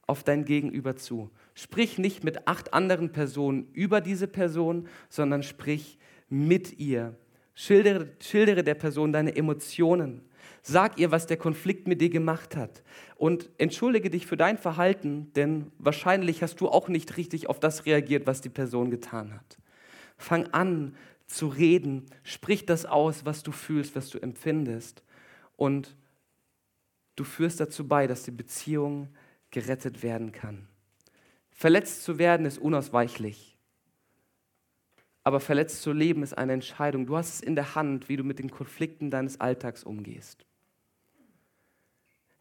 auf 0.06 0.24
dein 0.24 0.46
Gegenüber 0.46 0.96
zu. 0.96 1.30
Sprich 1.58 1.98
nicht 1.98 2.24
mit 2.24 2.48
acht 2.48 2.76
anderen 2.76 3.12
Personen 3.12 3.68
über 3.74 4.00
diese 4.00 4.28
Person, 4.28 4.88
sondern 5.10 5.42
sprich 5.42 5.98
mit 6.30 6.78
ihr. 6.78 7.16
Schildere, 7.56 8.10
schildere 8.20 8.64
der 8.64 8.76
Person 8.76 9.12
deine 9.12 9.36
Emotionen. 9.36 10.22
Sag 10.62 11.00
ihr, 11.00 11.10
was 11.10 11.26
der 11.26 11.38
Konflikt 11.38 11.88
mit 11.88 12.00
dir 12.00 12.12
gemacht 12.12 12.56
hat. 12.56 12.84
Und 13.16 13.50
entschuldige 13.58 14.12
dich 14.12 14.28
für 14.28 14.38
dein 14.38 14.60
Verhalten, 14.60 15.34
denn 15.34 15.72
wahrscheinlich 15.80 16.44
hast 16.44 16.62
du 16.62 16.70
auch 16.70 16.90
nicht 16.90 17.18
richtig 17.18 17.50
auf 17.50 17.60
das 17.60 17.88
reagiert, 17.88 18.28
was 18.28 18.42
die 18.42 18.50
Person 18.50 18.92
getan 18.92 19.34
hat. 19.34 19.58
Fang 20.16 20.46
an 20.54 20.94
zu 21.26 21.48
reden. 21.48 22.06
Sprich 22.22 22.68
das 22.68 22.86
aus, 22.86 23.26
was 23.26 23.42
du 23.42 23.52
fühlst, 23.52 23.96
was 23.96 24.12
du 24.12 24.20
empfindest. 24.20 25.02
Und 25.56 25.96
du 27.16 27.24
führst 27.24 27.60
dazu 27.60 27.88
bei, 27.88 28.06
dass 28.06 28.22
die 28.22 28.32
Beziehung 28.32 29.08
gerettet 29.50 30.04
werden 30.04 30.32
kann. 30.32 30.68
Verletzt 31.58 32.04
zu 32.04 32.20
werden 32.20 32.46
ist 32.46 32.60
unausweichlich. 32.60 33.58
Aber 35.24 35.40
verletzt 35.40 35.82
zu 35.82 35.92
leben 35.92 36.22
ist 36.22 36.38
eine 36.38 36.54
Entscheidung. 36.54 37.08
Du 37.08 37.18
hast 37.18 37.34
es 37.34 37.42
in 37.42 37.56
der 37.56 37.74
Hand, 37.74 38.10
wie 38.10 38.16
du 38.16 38.24
mit 38.24 38.38
den 38.38 38.52
Konflikten 38.52 39.10
deines 39.10 39.42
Alltags 39.42 39.84
umgehst. 39.84 40.46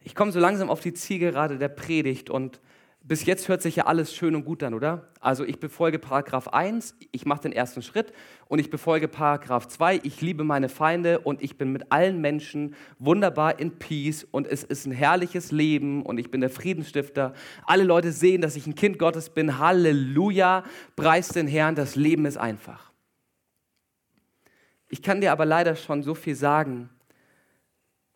Ich 0.01 0.13
komme 0.13 0.31
so 0.31 0.39
langsam 0.39 0.69
auf 0.69 0.81
die 0.81 0.93
Zielgerade 0.93 1.57
der 1.57 1.69
Predigt 1.69 2.29
und 2.29 2.61
bis 3.07 3.25
jetzt 3.25 3.47
hört 3.47 3.61
sich 3.61 3.77
ja 3.77 3.85
alles 3.85 4.13
schön 4.13 4.35
und 4.35 4.43
gut 4.43 4.61
an, 4.63 4.73
oder? 4.73 5.07
Also 5.21 5.45
ich 5.45 5.61
befolge 5.61 5.97
Paragraph 5.97 6.49
1, 6.49 6.95
ich 7.13 7.25
mache 7.25 7.43
den 7.43 7.53
ersten 7.53 7.81
Schritt 7.81 8.11
und 8.47 8.59
ich 8.59 8.69
befolge 8.69 9.07
Paragraph 9.07 9.67
2, 9.69 10.01
ich 10.03 10.19
liebe 10.19 10.43
meine 10.43 10.67
Feinde 10.67 11.19
und 11.19 11.41
ich 11.41 11.57
bin 11.57 11.71
mit 11.71 11.89
allen 11.89 12.19
Menschen 12.19 12.75
wunderbar 12.99 13.59
in 13.59 13.79
Peace 13.79 14.25
und 14.29 14.45
es 14.45 14.65
ist 14.65 14.85
ein 14.85 14.91
herrliches 14.91 15.53
Leben 15.53 16.05
und 16.05 16.17
ich 16.17 16.29
bin 16.31 16.41
der 16.41 16.49
Friedensstifter. 16.49 17.33
Alle 17.65 17.85
Leute 17.85 18.11
sehen, 18.11 18.41
dass 18.41 18.57
ich 18.57 18.67
ein 18.67 18.75
Kind 18.75 18.99
Gottes 18.99 19.29
bin. 19.29 19.57
Halleluja, 19.57 20.65
preis 20.97 21.29
den 21.29 21.47
Herrn, 21.47 21.75
das 21.75 21.95
Leben 21.95 22.25
ist 22.25 22.37
einfach. 22.37 22.91
Ich 24.89 25.01
kann 25.01 25.21
dir 25.21 25.31
aber 25.31 25.45
leider 25.45 25.77
schon 25.77 26.03
so 26.03 26.13
viel 26.13 26.35
sagen, 26.35 26.89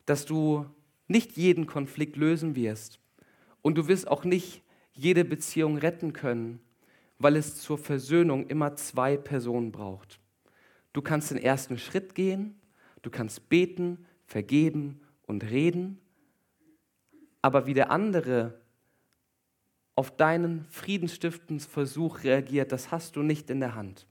dass 0.06 0.26
du 0.26 0.66
nicht 1.08 1.38
jeden 1.38 1.66
Konflikt 1.66 2.18
lösen 2.18 2.58
wirst 2.58 3.00
und 3.62 3.78
du 3.78 3.88
wirst 3.88 4.10
auch 4.10 4.26
nicht 4.26 4.61
jede 4.94 5.26
Beziehung 5.26 5.78
retten 5.78 6.14
können, 6.14 6.60
weil 7.20 7.36
es 7.36 7.58
zur 7.58 7.78
Versöhnung 7.78 8.48
immer 8.48 8.76
zwei 8.76 9.18
Personen 9.18 9.72
braucht. 9.72 10.20
Du 10.94 11.02
kannst 11.02 11.32
den 11.32 11.38
ersten 11.38 11.78
Schritt 11.78 12.16
gehen, 12.16 12.60
du 13.02 13.10
kannst 13.10 13.50
beten, 13.50 14.06
vergeben 14.26 15.02
und 15.28 15.44
reden, 15.44 16.00
aber 17.42 17.66
wie 17.66 17.74
der 17.74 17.92
andere 17.92 18.60
auf 19.96 20.16
deinen 20.16 20.66
Friedensstiftungsversuch 20.66 22.24
reagiert, 22.24 22.72
das 22.72 22.92
hast 22.92 23.16
du 23.16 23.24
nicht 23.24 23.50
in 23.50 23.60
der 23.60 23.76
Hand. 23.76 24.08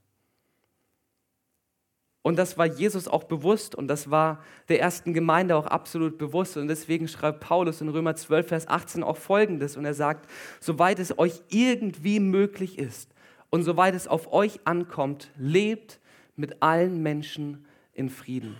Und 2.23 2.37
das 2.37 2.57
war 2.57 2.67
Jesus 2.67 3.07
auch 3.07 3.23
bewusst 3.23 3.73
und 3.73 3.87
das 3.87 4.11
war 4.11 4.43
der 4.69 4.79
ersten 4.79 5.13
Gemeinde 5.13 5.55
auch 5.55 5.65
absolut 5.65 6.19
bewusst. 6.19 6.55
Und 6.55 6.67
deswegen 6.67 7.07
schreibt 7.07 7.39
Paulus 7.39 7.81
in 7.81 7.89
Römer 7.89 8.15
12, 8.15 8.47
Vers 8.47 8.67
18 8.67 9.03
auch 9.03 9.17
Folgendes. 9.17 9.75
Und 9.75 9.85
er 9.85 9.95
sagt, 9.95 10.29
soweit 10.59 10.99
es 10.99 11.17
euch 11.17 11.41
irgendwie 11.49 12.19
möglich 12.19 12.77
ist 12.77 13.09
und 13.49 13.63
soweit 13.63 13.95
es 13.95 14.07
auf 14.07 14.31
euch 14.31 14.59
ankommt, 14.65 15.31
lebt 15.35 15.99
mit 16.35 16.61
allen 16.61 17.01
Menschen 17.01 17.65
in 17.93 18.09
Frieden. 18.09 18.55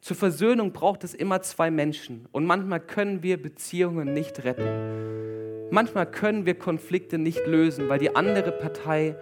Zur 0.00 0.16
Versöhnung 0.16 0.72
braucht 0.72 1.04
es 1.04 1.12
immer 1.12 1.42
zwei 1.42 1.70
Menschen. 1.70 2.26
Und 2.32 2.46
manchmal 2.46 2.80
können 2.80 3.22
wir 3.22 3.40
Beziehungen 3.42 4.14
nicht 4.14 4.44
retten. 4.44 5.68
Manchmal 5.70 6.10
können 6.10 6.46
wir 6.46 6.54
Konflikte 6.54 7.18
nicht 7.18 7.46
lösen, 7.46 7.90
weil 7.90 7.98
die 7.98 8.16
andere 8.16 8.52
Partei 8.52 9.16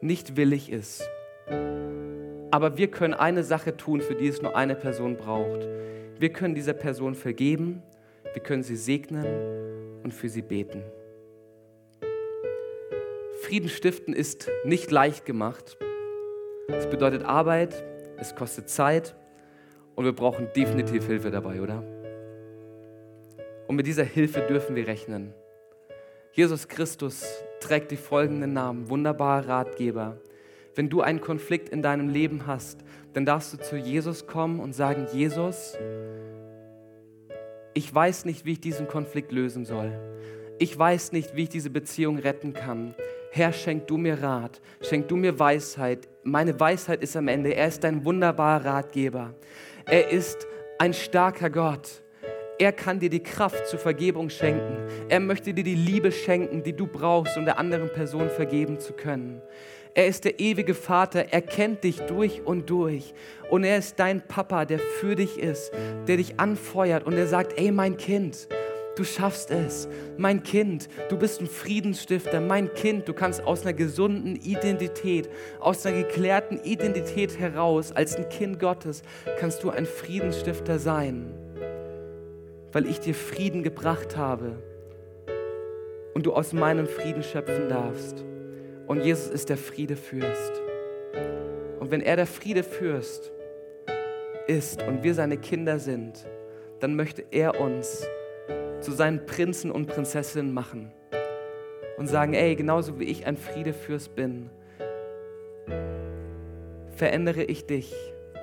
nicht 0.00 0.36
willig 0.36 0.70
ist. 0.70 1.06
Aber 2.50 2.78
wir 2.78 2.88
können 2.88 3.14
eine 3.14 3.42
Sache 3.42 3.76
tun, 3.76 4.00
für 4.00 4.14
die 4.14 4.28
es 4.28 4.40
nur 4.40 4.56
eine 4.56 4.74
Person 4.74 5.16
braucht. 5.16 5.66
Wir 6.18 6.32
können 6.32 6.54
dieser 6.54 6.72
Person 6.72 7.14
vergeben, 7.14 7.82
wir 8.32 8.42
können 8.42 8.62
sie 8.62 8.76
segnen 8.76 9.26
und 10.02 10.12
für 10.12 10.28
sie 10.28 10.42
beten. 10.42 10.82
Frieden 13.42 13.68
stiften 13.68 14.14
ist 14.14 14.48
nicht 14.64 14.90
leicht 14.90 15.24
gemacht. 15.24 15.76
Es 16.68 16.86
bedeutet 16.86 17.24
Arbeit, 17.24 17.84
es 18.18 18.34
kostet 18.34 18.68
Zeit 18.68 19.14
und 19.94 20.04
wir 20.04 20.12
brauchen 20.12 20.48
definitiv 20.56 21.06
Hilfe 21.06 21.30
dabei, 21.30 21.60
oder? 21.60 21.82
Und 23.66 23.76
mit 23.76 23.86
dieser 23.86 24.04
Hilfe 24.04 24.40
dürfen 24.40 24.76
wir 24.76 24.86
rechnen. 24.86 25.34
Jesus 26.32 26.68
Christus 26.68 27.24
trägt 27.60 27.90
die 27.90 27.96
folgenden 27.96 28.52
Namen, 28.52 28.88
wunderbarer 28.90 29.48
Ratgeber, 29.48 30.18
wenn 30.76 30.90
du 30.90 31.00
einen 31.00 31.20
Konflikt 31.20 31.70
in 31.70 31.82
deinem 31.82 32.10
Leben 32.10 32.46
hast, 32.46 32.84
dann 33.14 33.24
darfst 33.24 33.52
du 33.52 33.56
zu 33.56 33.76
Jesus 33.76 34.26
kommen 34.26 34.60
und 34.60 34.74
sagen, 34.74 35.06
Jesus, 35.12 35.76
ich 37.72 37.92
weiß 37.92 38.26
nicht, 38.26 38.44
wie 38.44 38.52
ich 38.52 38.60
diesen 38.60 38.86
Konflikt 38.86 39.32
lösen 39.32 39.64
soll. 39.64 39.92
Ich 40.58 40.78
weiß 40.78 41.12
nicht, 41.12 41.34
wie 41.34 41.44
ich 41.44 41.48
diese 41.48 41.70
Beziehung 41.70 42.18
retten 42.18 42.52
kann. 42.52 42.94
Herr, 43.30 43.52
schenk 43.52 43.86
du 43.86 43.96
mir 43.96 44.22
Rat, 44.22 44.60
schenk 44.82 45.08
du 45.08 45.16
mir 45.16 45.38
Weisheit. 45.38 46.08
Meine 46.24 46.58
Weisheit 46.60 47.02
ist 47.02 47.16
am 47.16 47.28
Ende. 47.28 47.54
Er 47.54 47.68
ist 47.68 47.84
ein 47.84 48.04
wunderbarer 48.04 48.64
Ratgeber. 48.64 49.34
Er 49.86 50.10
ist 50.10 50.46
ein 50.78 50.92
starker 50.92 51.50
Gott. 51.50 52.02
Er 52.58 52.72
kann 52.72 53.00
dir 53.00 53.10
die 53.10 53.22
Kraft 53.22 53.66
zur 53.66 53.78
Vergebung 53.78 54.30
schenken. 54.30 54.76
Er 55.10 55.20
möchte 55.20 55.52
dir 55.52 55.64
die 55.64 55.74
Liebe 55.74 56.10
schenken, 56.10 56.62
die 56.62 56.72
du 56.74 56.86
brauchst, 56.86 57.36
um 57.36 57.44
der 57.44 57.58
anderen 57.58 57.92
Person 57.92 58.30
vergeben 58.30 58.78
zu 58.78 58.94
können. 58.94 59.42
Er 59.96 60.08
ist 60.08 60.26
der 60.26 60.38
ewige 60.40 60.74
Vater, 60.74 61.32
er 61.32 61.40
kennt 61.40 61.82
dich 61.82 62.00
durch 62.00 62.42
und 62.44 62.68
durch. 62.68 63.14
Und 63.48 63.64
er 63.64 63.78
ist 63.78 63.98
dein 63.98 64.20
Papa, 64.20 64.66
der 64.66 64.78
für 64.78 65.16
dich 65.16 65.38
ist, 65.38 65.72
der 66.06 66.18
dich 66.18 66.38
anfeuert 66.38 67.06
und 67.06 67.16
der 67.16 67.26
sagt, 67.26 67.58
ey 67.58 67.72
mein 67.72 67.96
Kind, 67.96 68.46
du 68.94 69.04
schaffst 69.04 69.50
es. 69.50 69.88
Mein 70.18 70.42
Kind, 70.42 70.90
du 71.08 71.16
bist 71.16 71.40
ein 71.40 71.46
Friedensstifter. 71.46 72.42
Mein 72.42 72.74
Kind, 72.74 73.08
du 73.08 73.14
kannst 73.14 73.42
aus 73.44 73.62
einer 73.62 73.72
gesunden 73.72 74.36
Identität, 74.36 75.30
aus 75.60 75.86
einer 75.86 76.02
geklärten 76.02 76.60
Identität 76.62 77.38
heraus, 77.38 77.90
als 77.90 78.16
ein 78.16 78.28
Kind 78.28 78.60
Gottes, 78.60 79.02
kannst 79.38 79.62
du 79.62 79.70
ein 79.70 79.86
Friedensstifter 79.86 80.78
sein, 80.78 81.32
weil 82.72 82.84
ich 82.84 83.00
dir 83.00 83.14
Frieden 83.14 83.62
gebracht 83.62 84.14
habe 84.18 84.58
und 86.12 86.26
du 86.26 86.34
aus 86.34 86.52
meinem 86.52 86.86
Frieden 86.86 87.22
schöpfen 87.22 87.70
darfst. 87.70 88.26
Und 88.86 89.02
Jesus 89.02 89.28
ist 89.28 89.48
der 89.48 89.56
Friedefürst. 89.56 90.62
Und 91.80 91.90
wenn 91.90 92.00
er 92.00 92.16
der 92.16 92.26
Friedefürst 92.26 93.32
ist 94.46 94.82
und 94.82 95.02
wir 95.02 95.14
seine 95.14 95.38
Kinder 95.38 95.78
sind, 95.78 96.24
dann 96.80 96.94
möchte 96.94 97.24
er 97.30 97.60
uns 97.60 98.06
zu 98.80 98.92
seinen 98.92 99.26
Prinzen 99.26 99.70
und 99.70 99.86
Prinzessinnen 99.86 100.52
machen 100.52 100.92
und 101.96 102.06
sagen, 102.06 102.34
ey, 102.34 102.54
genauso 102.54 103.00
wie 103.00 103.04
ich 103.04 103.26
ein 103.26 103.36
Friedefürst 103.36 104.14
bin, 104.14 104.50
verändere 106.94 107.42
ich 107.42 107.66
dich 107.66 107.94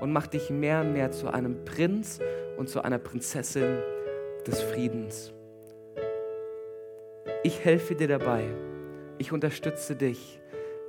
und 0.01 0.11
mach 0.11 0.27
dich 0.27 0.49
mehr 0.49 0.81
und 0.81 0.93
mehr 0.93 1.11
zu 1.11 1.27
einem 1.33 1.63
Prinz 1.63 2.19
und 2.57 2.67
zu 2.67 2.81
einer 2.81 2.99
Prinzessin 2.99 3.77
des 4.45 4.61
Friedens. 4.61 5.31
Ich 7.43 7.63
helfe 7.63 7.95
dir 7.95 8.07
dabei 8.07 8.43
ich 9.23 9.31
unterstütze 9.31 9.95
dich. 9.95 10.41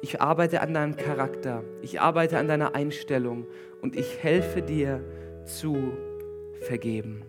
Ich 0.03 0.21
arbeite 0.21 0.61
an 0.61 0.75
deinem 0.75 0.97
Charakter. 0.97 1.63
Ich 1.83 2.01
arbeite 2.01 2.37
an 2.37 2.49
deiner 2.49 2.75
Einstellung 2.75 3.47
und 3.81 3.95
ich 3.95 4.19
helfe 4.21 4.61
dir 4.61 5.05
zu 5.45 5.93
vergeben. 6.61 7.23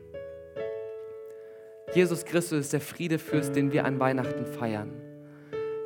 Jesus 1.93 2.26
Christus 2.26 2.62
ist 2.62 2.74
der 2.74 2.82
Friedefürst, 2.82 3.56
den 3.56 3.72
wir 3.72 3.86
an 3.86 3.99
Weihnachten 3.99 4.47
feiern. 4.47 4.93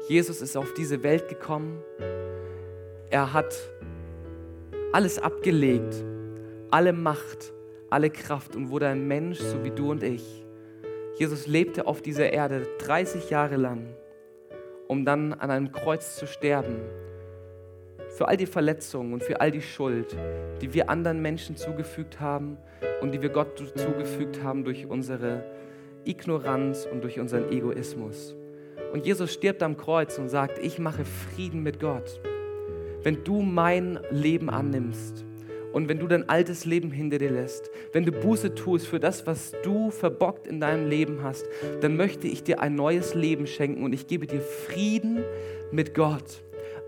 Jesus 0.07 0.41
ist 0.41 0.55
auf 0.55 0.73
diese 0.73 1.03
Welt 1.03 1.27
gekommen. 1.27 1.83
Er 3.09 3.33
hat 3.33 3.53
alles 4.93 5.19
abgelegt, 5.19 6.01
alle 6.71 6.93
Macht, 6.93 7.51
alle 7.89 8.09
Kraft 8.09 8.55
und 8.55 8.69
wurde 8.69 8.87
ein 8.87 9.05
Mensch, 9.05 9.39
so 9.39 9.65
wie 9.65 9.71
du 9.71 9.91
und 9.91 10.01
ich. 10.01 10.45
Jesus 11.17 11.45
lebte 11.45 11.87
auf 11.87 12.01
dieser 12.01 12.31
Erde 12.31 12.65
30 12.79 13.29
Jahre 13.29 13.57
lang, 13.57 13.93
um 14.89 15.05
dann 15.05 15.33
an 15.33 15.51
einem 15.51 15.71
Kreuz 15.71 16.15
zu 16.15 16.25
sterben. 16.25 16.77
Für 18.09 18.27
all 18.27 18.37
die 18.37 18.47
Verletzungen 18.47 19.13
und 19.13 19.23
für 19.23 19.39
all 19.39 19.51
die 19.51 19.61
Schuld, 19.61 20.17
die 20.61 20.73
wir 20.73 20.89
anderen 20.89 21.21
Menschen 21.21 21.55
zugefügt 21.55 22.19
haben 22.19 22.57
und 22.99 23.11
die 23.13 23.21
wir 23.21 23.29
Gott 23.29 23.57
zugefügt 23.75 24.43
haben 24.43 24.63
durch 24.63 24.87
unsere 24.87 25.43
Ignoranz 26.05 26.87
und 26.91 27.03
durch 27.03 27.19
unseren 27.19 27.51
Egoismus. 27.51 28.35
Und 28.91 29.05
Jesus 29.05 29.31
stirbt 29.31 29.61
am 29.61 29.77
Kreuz 29.77 30.17
und 30.17 30.27
sagt, 30.27 30.57
ich 30.57 30.79
mache 30.79 31.05
Frieden 31.05 31.61
mit 31.61 31.79
Gott. 31.79 32.19
Wenn 33.03 33.23
du 33.23 33.41
mein 33.43 33.99
Leben 34.09 34.49
annimmst 34.49 35.23
und 35.71 35.87
wenn 35.87 35.99
du 35.99 36.07
dein 36.07 36.27
altes 36.29 36.65
Leben 36.65 36.91
hinter 36.91 37.17
dir 37.19 37.31
lässt, 37.31 37.69
wenn 37.93 38.05
du 38.05 38.11
Buße 38.11 38.55
tust 38.55 38.87
für 38.87 38.99
das, 38.99 39.27
was 39.27 39.53
du 39.63 39.91
verbockt 39.91 40.47
in 40.47 40.59
deinem 40.59 40.89
Leben 40.89 41.23
hast, 41.23 41.45
dann 41.81 41.95
möchte 41.95 42.27
ich 42.27 42.43
dir 42.43 42.59
ein 42.61 42.75
neues 42.75 43.13
Leben 43.13 43.45
schenken 43.45 43.83
und 43.83 43.93
ich 43.93 44.07
gebe 44.07 44.25
dir 44.25 44.41
Frieden 44.41 45.23
mit 45.71 45.93
Gott. 45.93 46.41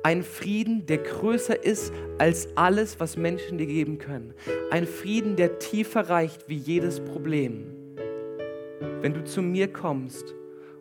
Ein 0.04 0.24
Frieden, 0.24 0.88
der 0.88 0.98
größer 0.98 1.64
ist 1.64 1.94
als 2.18 2.50
alles, 2.56 3.00
was 3.00 3.18
Menschen 3.18 3.60
dir 3.60 3.68
geben 3.68 4.00
können. 4.00 4.34
Ein 4.72 4.88
Frieden, 4.88 5.36
der 5.36 5.60
tiefer 5.60 6.10
reicht 6.10 6.50
wie 6.50 6.58
jedes 6.58 7.00
Problem. 7.00 7.66
Wenn 9.02 9.14
du 9.14 9.24
zu 9.24 9.44
mir 9.44 9.72
kommst 9.72 10.34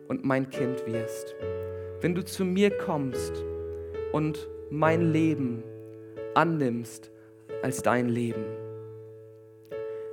und 0.07 0.25
mein 0.25 0.49
Kind 0.49 0.87
wirst. 0.87 1.35
Wenn 2.01 2.15
du 2.15 2.25
zu 2.25 2.43
mir 2.45 2.71
kommst 2.71 3.43
und 4.11 4.49
mein 4.71 5.13
Leben 5.13 5.63
annimmst 6.33 7.10
als 7.61 7.81
dein 7.81 8.09
Leben. 8.09 8.43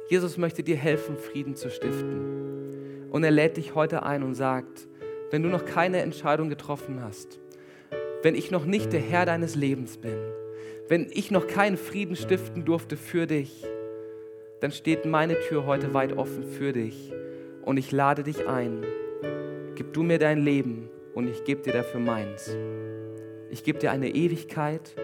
Jesus 0.09 0.39
möchte 0.39 0.63
dir 0.63 0.77
helfen, 0.77 1.17
Frieden 1.17 1.55
zu 1.55 1.71
stiften. 1.71 3.09
Und 3.11 3.25
er 3.25 3.31
lädt 3.31 3.57
dich 3.57 3.75
heute 3.75 4.03
ein 4.03 4.23
und 4.23 4.35
sagt, 4.35 4.89
wenn 5.31 5.43
du 5.43 5.49
noch 5.49 5.65
keine 5.65 6.01
Entscheidung 6.01 6.49
getroffen 6.49 7.03
hast, 7.03 7.41
wenn 8.23 8.35
ich 8.35 8.51
noch 8.51 8.65
nicht 8.65 8.93
der 8.93 9.01
Herr 9.01 9.27
deines 9.27 9.55
Lebens 9.55 9.99
bin, 9.99 10.19
wenn 10.89 11.09
ich 11.11 11.31
noch 11.31 11.47
keinen 11.47 11.77
Frieden 11.77 12.17
stiften 12.17 12.65
durfte 12.65 12.97
für 12.97 13.27
dich, 13.27 13.65
dann 14.61 14.73
steht 14.73 15.05
meine 15.05 15.39
Tür 15.41 15.67
heute 15.67 15.95
weit 15.95 16.17
offen 16.17 16.45
für 16.45 16.73
dich 16.73 17.13
und 17.63 17.77
ich 17.77 17.93
lade 17.93 18.23
dich 18.23 18.47
ein, 18.49 18.85
Gib 19.79 19.93
du 19.93 20.03
mir 20.03 20.19
dein 20.19 20.41
Leben 20.41 20.91
und 21.15 21.29
ich 21.29 21.45
gebe 21.45 21.63
dir 21.63 21.73
dafür 21.73 22.01
meins. 22.01 22.57
Ich 23.49 23.63
gebe 23.63 23.79
dir 23.79 23.93
eine 23.93 24.09
Ewigkeit, 24.09 24.97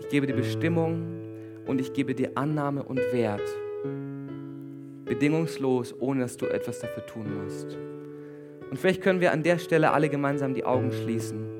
ich 0.00 0.08
gebe 0.08 0.26
dir 0.26 0.34
Bestimmung 0.34 1.25
und 1.66 1.80
ich 1.80 1.92
gebe 1.92 2.14
dir 2.14 2.32
Annahme 2.34 2.82
und 2.82 3.00
Wert. 3.12 3.42
Bedingungslos, 5.04 5.94
ohne 6.00 6.20
dass 6.20 6.36
du 6.36 6.46
etwas 6.46 6.80
dafür 6.80 7.06
tun 7.06 7.42
musst. 7.42 7.76
Und 8.70 8.78
vielleicht 8.78 9.02
können 9.02 9.20
wir 9.20 9.32
an 9.32 9.42
der 9.42 9.58
Stelle 9.58 9.92
alle 9.92 10.08
gemeinsam 10.08 10.54
die 10.54 10.64
Augen 10.64 10.90
schließen. 10.92 11.56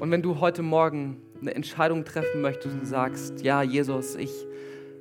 Und 0.00 0.10
wenn 0.10 0.22
du 0.22 0.40
heute 0.40 0.62
Morgen 0.62 1.22
eine 1.40 1.54
Entscheidung 1.54 2.04
treffen 2.04 2.40
möchtest 2.40 2.74
und 2.74 2.86
sagst, 2.86 3.42
ja 3.42 3.62
Jesus, 3.62 4.16
ich 4.16 4.32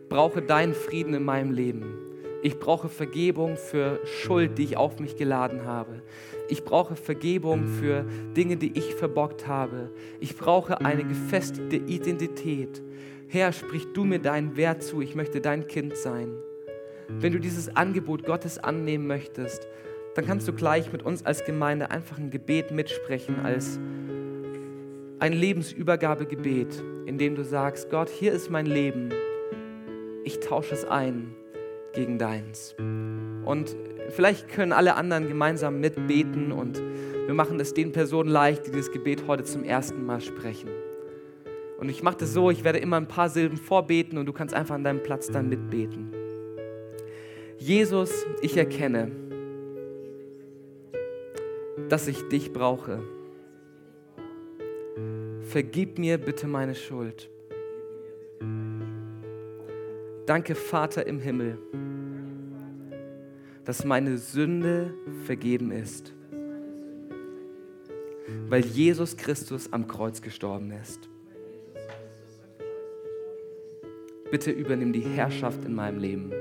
brauche 0.10 0.42
deinen 0.42 0.74
Frieden 0.74 1.14
in 1.16 1.24
meinem 1.24 1.52
Leben, 1.52 2.11
ich 2.44 2.60
brauche 2.60 2.90
Vergebung 2.90 3.56
für 3.56 4.00
Schuld, 4.06 4.58
die 4.58 4.64
ich 4.64 4.78
auf 4.78 5.00
mich 5.00 5.16
geladen 5.16 5.66
habe. 5.66 6.02
Ich 6.50 6.64
brauche 6.64 6.96
Vergebung 6.96 7.66
für 7.68 8.04
Dinge, 8.36 8.58
die 8.58 8.72
ich 8.78 8.96
verbockt 8.96 9.48
habe. 9.48 9.92
Ich 10.20 10.36
brauche 10.36 10.82
eine 10.82 11.04
gefestigte 11.04 11.76
Identität. 11.76 12.82
Herr, 13.28 13.52
sprich 13.54 13.88
du 13.94 14.06
mir 14.06 14.20
deinen 14.20 14.58
Wert 14.58 14.82
zu. 14.82 15.02
Ich 15.02 15.14
möchte 15.14 15.40
dein 15.40 15.68
Kind 15.68 15.96
sein. 15.96 16.34
Wenn 17.08 17.34
du 17.34 17.40
dieses 17.40 17.76
Angebot 17.76 18.26
Gottes 18.26 18.58
annehmen 18.58 19.06
möchtest, 19.06 19.68
dann 20.16 20.26
kannst 20.26 20.48
du 20.48 20.54
gleich 20.54 20.92
mit 20.92 21.04
uns 21.04 21.24
als 21.24 21.46
Gemeinde 21.46 21.92
einfach 21.92 22.18
ein 22.18 22.32
Gebet 22.32 22.72
mitsprechen, 22.72 23.46
als 23.46 23.80
ein 25.20 25.34
Lebensübergabegebet, 25.34 26.84
in 27.06 27.20
dem 27.20 27.36
du 27.36 27.44
sagst, 27.44 27.92
Gott, 27.92 28.10
hier 28.10 28.32
ist 28.32 28.50
mein 28.50 28.66
Leben. 28.66 29.10
Ich 30.24 30.40
tausche 30.40 30.74
es 30.74 30.86
ein 30.86 31.36
gegen 31.94 32.18
deins. 32.18 32.76
Und 33.46 33.76
vielleicht 34.10 34.50
können 34.50 34.72
alle 34.72 34.96
anderen 34.96 35.28
gemeinsam 35.28 35.80
mitbeten 35.80 36.52
und 36.52 36.82
wir 37.26 37.34
machen 37.34 37.60
es 37.60 37.74
den 37.74 37.92
Personen 37.92 38.30
leicht, 38.30 38.68
die 38.68 38.72
das 38.72 38.92
Gebet 38.92 39.28
heute 39.28 39.44
zum 39.44 39.64
ersten 39.64 40.06
Mal 40.06 40.22
sprechen. 40.22 40.70
Und 41.78 41.90
ich 41.90 42.04
mache 42.04 42.18
das 42.18 42.34
so, 42.34 42.52
ich 42.52 42.64
werde 42.64 42.80
immer 42.80 42.98
ein 42.98 43.08
paar 43.08 43.30
Silben 43.30 43.58
vorbeten 43.58 44.18
und 44.18 44.26
du 44.26 44.34
kannst 44.34 44.54
einfach 44.54 44.76
an 44.76 44.84
deinem 44.84 45.02
Platz 45.02 45.28
dann 45.28 45.50
mitbeten. 45.50 46.14
Jesus, 47.58 48.26
ich 48.42 48.58
erkenne, 48.58 49.12
dass 51.90 52.08
ich 52.08 52.28
dich 52.30 52.54
brauche. 52.54 53.04
Vergib 55.42 55.98
mir 56.00 56.18
bitte 56.18 56.48
meine 56.48 56.76
Schuld. 56.76 57.30
Danke, 60.26 60.56
Vater 60.56 61.08
im 61.08 61.20
Himmel, 61.20 61.58
dass 63.66 63.84
meine 63.84 64.18
Sünde 64.18 64.94
vergeben 65.26 65.72
ist, 65.72 66.14
weil 68.48 68.64
Jesus 68.66 69.18
Christus 69.18 69.72
am 69.74 69.88
Kreuz 69.88 70.22
gestorben 70.22 70.72
ist. 70.72 71.10
Bitte 74.30 74.52
übernimm 74.52 74.94
die 74.94 75.02
Herrschaft 75.02 75.66
in 75.66 75.74
meinem 75.74 76.00
Leben. 76.00 76.32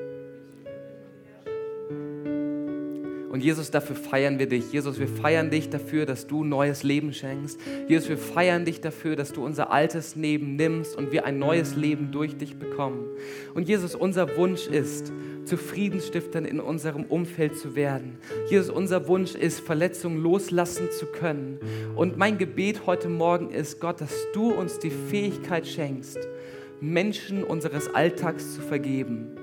Und 3.31 3.45
Jesus, 3.45 3.71
dafür 3.71 3.95
feiern 3.95 4.41
wir 4.41 4.49
dich. 4.49 4.73
Jesus, 4.73 4.99
wir 4.99 5.07
feiern 5.07 5.51
dich 5.51 5.71
dafür, 5.71 6.05
dass 6.05 6.27
du 6.27 6.43
neues 6.43 6.83
Leben 6.83 7.13
schenkst. 7.13 7.61
Jesus, 7.87 8.09
wir 8.09 8.19
feiern 8.19 8.65
dich 8.65 8.81
dafür, 8.81 9.15
dass 9.15 9.33
du 9.33 9.45
unser 9.45 9.71
altes 9.71 10.17
Leben 10.17 10.57
nimmst 10.57 10.97
und 10.97 11.13
wir 11.13 11.25
ein 11.25 11.39
neues 11.39 11.77
Leben 11.77 12.11
durch 12.11 12.37
dich 12.37 12.59
bekommen. 12.59 13.07
Und 13.55 13.69
Jesus, 13.69 13.95
unser 13.95 14.37
Wunsch 14.37 14.67
ist, 14.67 15.13
zu 15.45 15.57
Friedensstiftern 15.57 16.45
in 16.45 16.59
unserem 16.59 17.05
Umfeld 17.05 17.57
zu 17.57 17.77
werden. 17.77 18.19
Jesus, 18.49 18.69
unser 18.69 19.07
Wunsch 19.07 19.37
ist, 19.37 19.61
Verletzungen 19.61 20.21
loslassen 20.21 20.91
zu 20.91 21.07
können. 21.07 21.61
Und 21.95 22.19
mein 22.19 22.37
Gebet 22.37 22.85
heute 22.87 23.09
Morgen 23.09 23.51
ist, 23.51 23.81
Gott, 23.81 24.01
dass 24.01 24.27
du 24.33 24.53
uns 24.53 24.81
die 24.81 24.91
Fähigkeit 24.91 25.69
schenkst, 25.69 26.19
Menschen 26.81 27.45
unseres 27.45 27.95
Alltags 27.95 28.57
zu 28.57 28.61
vergeben 28.61 29.37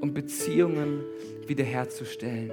und 0.00 0.14
Beziehungen 0.14 1.00
wiederherzustellen. 1.46 2.52